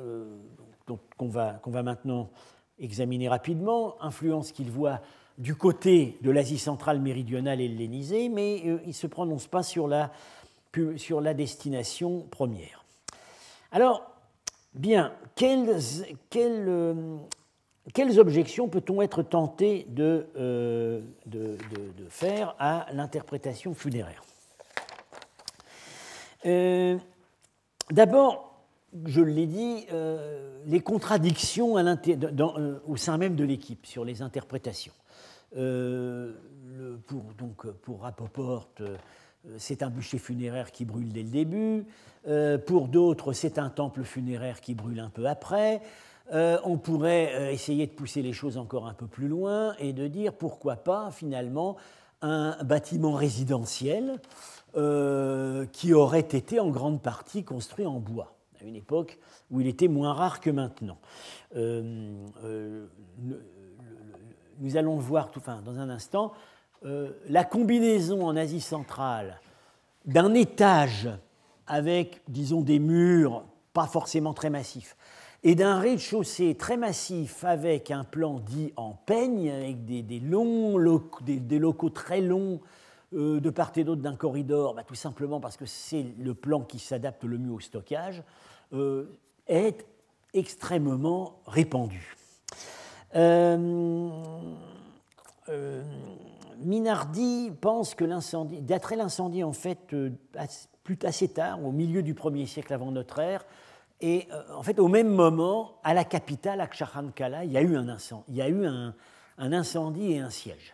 [1.17, 2.29] qu'on va, va maintenant
[2.79, 5.01] examiner rapidement, influence qu'il voit
[5.37, 9.63] du côté de l'Asie centrale méridionale et hellénisée, mais euh, il ne se prononce pas
[9.63, 10.11] sur la,
[10.97, 12.85] sur la destination première.
[13.71, 14.09] Alors,
[14.73, 15.11] bien,
[15.43, 17.17] euh,
[17.93, 21.01] quelles objections peut-on être tenté de, euh,
[22.09, 24.23] faire à l'interprétation funéraire?
[27.91, 28.61] D'abord,
[29.05, 29.87] je l'ai dit,
[30.67, 34.93] les contradictions au sein même de l'équipe sur les interprétations.
[35.55, 38.69] Pour, donc, pour Rapoport,
[39.57, 41.85] c'est un bûcher funéraire qui brûle dès le début.
[42.65, 45.81] pour d'autres, c'est un temple funéraire qui brûle un peu après.
[46.33, 49.93] Euh, on pourrait euh, essayer de pousser les choses encore un peu plus loin et
[49.93, 51.75] de dire pourquoi pas finalement
[52.21, 54.19] un bâtiment résidentiel
[54.75, 59.19] euh, qui aurait été en grande partie construit en bois, à une époque
[59.51, 60.97] où il était moins rare que maintenant.
[64.65, 66.33] Nous allons le voir tout, enfin, dans un instant.
[67.29, 69.39] la combinaison en Asie centrale
[70.05, 71.09] d'un étage
[71.67, 73.43] avec, disons, des murs
[73.73, 74.95] pas forcément très massifs,
[75.43, 81.89] et d'un rez-de-chaussée très massif avec un plan dit en peigne, avec des, longs locaux
[81.89, 82.61] très longs
[83.13, 86.61] euh, de part et d'autre d'un corridor, bah, tout simplement parce que c'est le plan
[86.61, 88.23] qui s'adapte le mieux au stockage,
[88.73, 89.05] euh,
[89.47, 89.85] est
[90.33, 92.15] extrêmement répandu.
[93.15, 94.09] Euh,
[96.57, 99.79] Minardi pense que l'incendie, d'après l'incendie en fait
[100.83, 103.45] plus assez tard, au milieu du 1er siècle avant notre ère,
[104.01, 107.61] et euh, en fait, au même moment, à la capitale, à Kala, il y a
[107.61, 108.93] eu un incendie, il y a eu un,
[109.37, 110.73] incendie et un siège.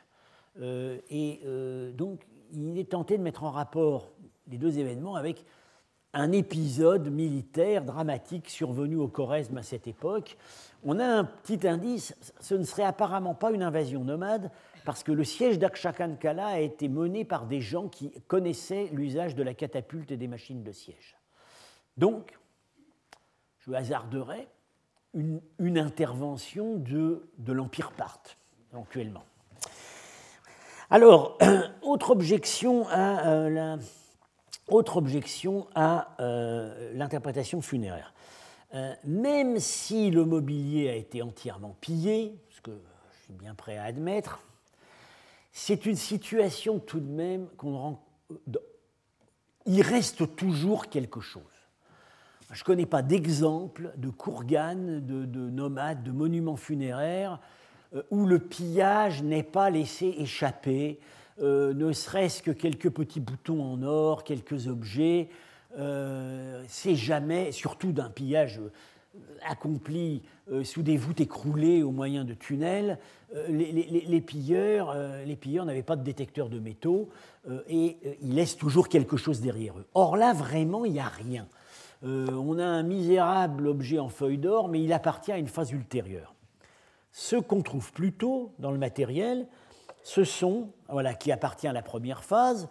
[0.59, 4.11] Euh, et euh, donc, il est tenté de mettre en rapport
[4.47, 5.45] les deux événements avec
[6.13, 10.37] un épisode militaire dramatique survenu au Choresme à cette époque.
[10.83, 14.51] On a un petit indice, ce ne serait apparemment pas une invasion nomade,
[14.83, 19.43] parce que le siège d'Akshakankala a été mené par des gens qui connaissaient l'usage de
[19.43, 21.17] la catapulte et des machines de siège.
[21.97, 22.37] Donc,
[23.59, 24.47] je hasarderais
[25.13, 28.37] une, intervention de, l'Empire parthe,
[28.73, 29.23] éventuellement.
[30.89, 31.37] Alors,
[31.83, 33.77] autre objection à euh,
[34.71, 38.13] autre objection à euh, l'interprétation funéraire.
[38.73, 43.77] Euh, même si le mobilier a été entièrement pillé, ce que je suis bien prêt
[43.77, 44.39] à admettre,
[45.51, 48.03] c'est une situation tout de même qu'on rend.
[49.65, 51.43] Il reste toujours quelque chose.
[52.51, 57.39] Je ne connais pas d'exemple de courganes, de, nomades, de monuments funéraires
[57.93, 60.99] euh, où le pillage n'est pas laissé échapper,
[61.41, 65.29] euh, ne serait-ce que quelques petits boutons en or, quelques objets.
[65.77, 68.59] Euh, c'est jamais, surtout d'un pillage
[69.45, 70.21] accompli
[70.63, 72.97] sous des voûtes écroulées au moyen de tunnels,
[73.49, 77.09] les, pilleurs, les pilleurs n'avaient pas de détecteur de métaux
[77.67, 79.85] et ils laissent toujours quelque chose derrière eux.
[79.95, 81.45] Or là, vraiment, il n'y a rien.
[82.03, 85.71] Euh, on a un misérable objet en feuille d'or, mais il appartient à une phase
[85.71, 86.33] ultérieure.
[87.11, 89.47] Ce qu'on trouve plutôt dans le matériel,
[90.03, 92.67] ce sont, voilà, qui appartient à la première phase,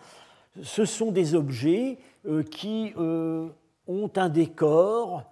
[0.62, 3.48] ce sont des objets euh, qui euh,
[3.86, 5.24] ont un décor,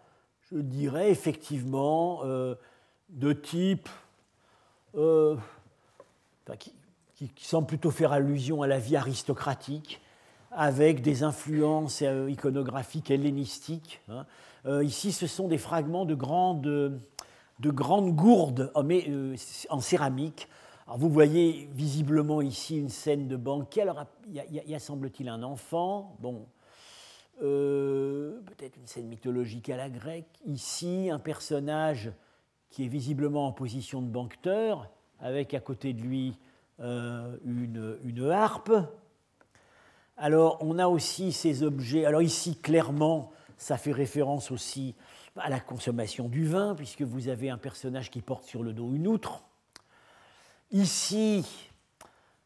[0.50, 3.88] je dirais effectivement, de type
[6.56, 6.72] qui,
[7.28, 10.00] qui, semble plutôt faire allusion à la vie aristocratique,
[10.50, 14.00] avec des influences euh, iconographiques hellénistiques.
[14.08, 14.24] Hein.
[14.66, 19.36] Euh, ici, ce sont des fragments de grandes, de grandes gourdes oh, euh,
[19.70, 20.48] en céramique.
[20.88, 23.84] Alors, vous voyez visiblement ici une scène de banquet.
[24.26, 26.16] Il y a, semble-t-il un enfant.
[26.18, 26.46] Bon,
[27.38, 30.40] peut-être une scène mythologique à la grecque.
[30.46, 32.10] Ici, un personnage
[32.70, 34.88] qui est visiblement en position de banqueteur,
[35.20, 36.38] avec à côté de lui
[36.78, 38.72] une, une harpe.
[40.16, 42.06] Alors, on a aussi ces objets.
[42.06, 44.94] Alors, ici, clairement, ça fait référence aussi
[45.36, 48.94] à la consommation du vin, puisque vous avez un personnage qui porte sur le dos
[48.94, 49.42] une outre.
[50.70, 51.46] Ici,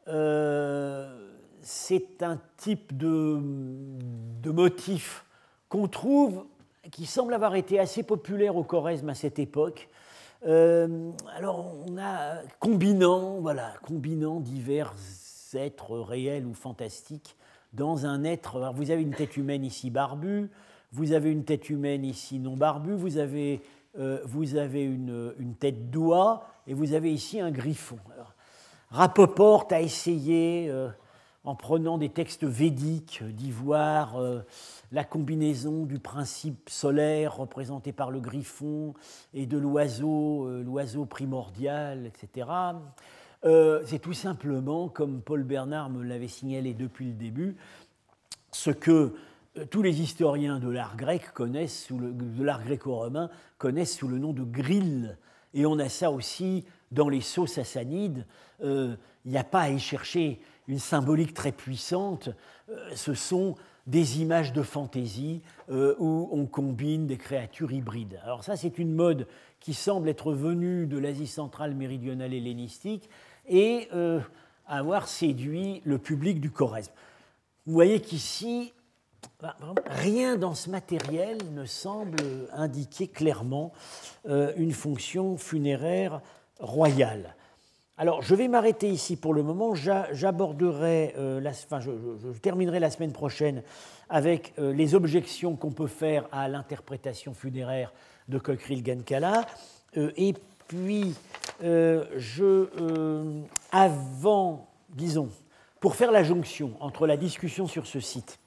[0.07, 3.41] euh, c'est un type de,
[4.47, 5.25] motif
[5.69, 6.45] qu'on trouve,
[6.93, 9.89] qui semble avoir été assez populaire au Choresme à cette époque.
[10.47, 14.95] Euh, alors, on a combinant, voilà, combinant divers
[15.55, 17.37] êtres réels ou fantastiques
[17.73, 18.73] dans un être.
[18.75, 20.49] vous avez une tête humaine ici barbue,
[20.93, 23.63] vous avez une tête humaine ici non barbue, vous avez,
[23.95, 27.99] vous avez une, tête d'oie et vous avez ici un griffon.
[28.15, 28.35] Alors,
[28.91, 30.89] Rapoport a essayé, euh,
[31.45, 34.41] en prenant des textes védiques, d'y voir euh,
[34.93, 38.95] la combinaison du principe solaire représenté par le griffon
[39.35, 42.47] et de l'oiseau, l'oiseau primordial, etc.
[43.45, 47.57] Euh, c'est tout simplement, comme Paul Bernard me l'avait signalé depuis le début,
[48.53, 49.15] ce que euh,
[49.71, 54.33] tous les historiens de l'art grec connaissent, le, de l'art gréco-romain, connaissent sous le nom
[54.33, 55.17] de grille.
[55.55, 58.27] Et on a ça aussi dans les sceaux sassanides.
[58.63, 62.31] Euh, il n'y a pas à y chercher une symbolique très puissante.
[62.95, 65.41] ce sont des images de fantaisie
[65.71, 68.21] euh, où on combine des créatures hybrides.
[68.23, 69.27] Alors ça, c'est une mode
[69.61, 73.09] qui semble être venue de l'Asie centrale méridionale hellénistique
[73.49, 74.21] et euh,
[74.67, 76.93] avoir séduit le public du Choresme.
[77.67, 78.73] Vous voyez qu'ici,
[79.87, 82.19] rien dans ce matériel ne semble
[82.53, 83.73] indiquer clairement
[84.29, 86.21] euh, une fonction funéraire
[86.61, 87.35] royale.
[87.99, 89.75] Alors, je vais m'arrêter ici pour le moment.
[89.75, 91.91] J'aborderai, euh, enfin, je,
[92.41, 93.63] terminerai la semaine prochaine
[94.09, 97.93] avec euh, les objections qu'on peut faire à l'interprétation funéraire
[98.29, 99.47] de Cockerill Gankala.
[99.95, 100.35] et
[100.69, 101.15] puis,
[101.61, 102.67] je,
[103.73, 105.29] avant, disons,
[105.81, 108.39] pour faire la jonction entre la discussion sur ce site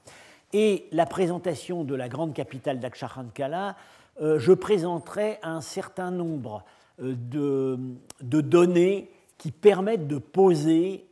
[0.58, 3.76] et la présentation de la grande capitale d'Aksharankala,
[4.22, 6.64] euh, je présenterai un certain nombre
[7.02, 11.04] euh, de, données qui permettent de poser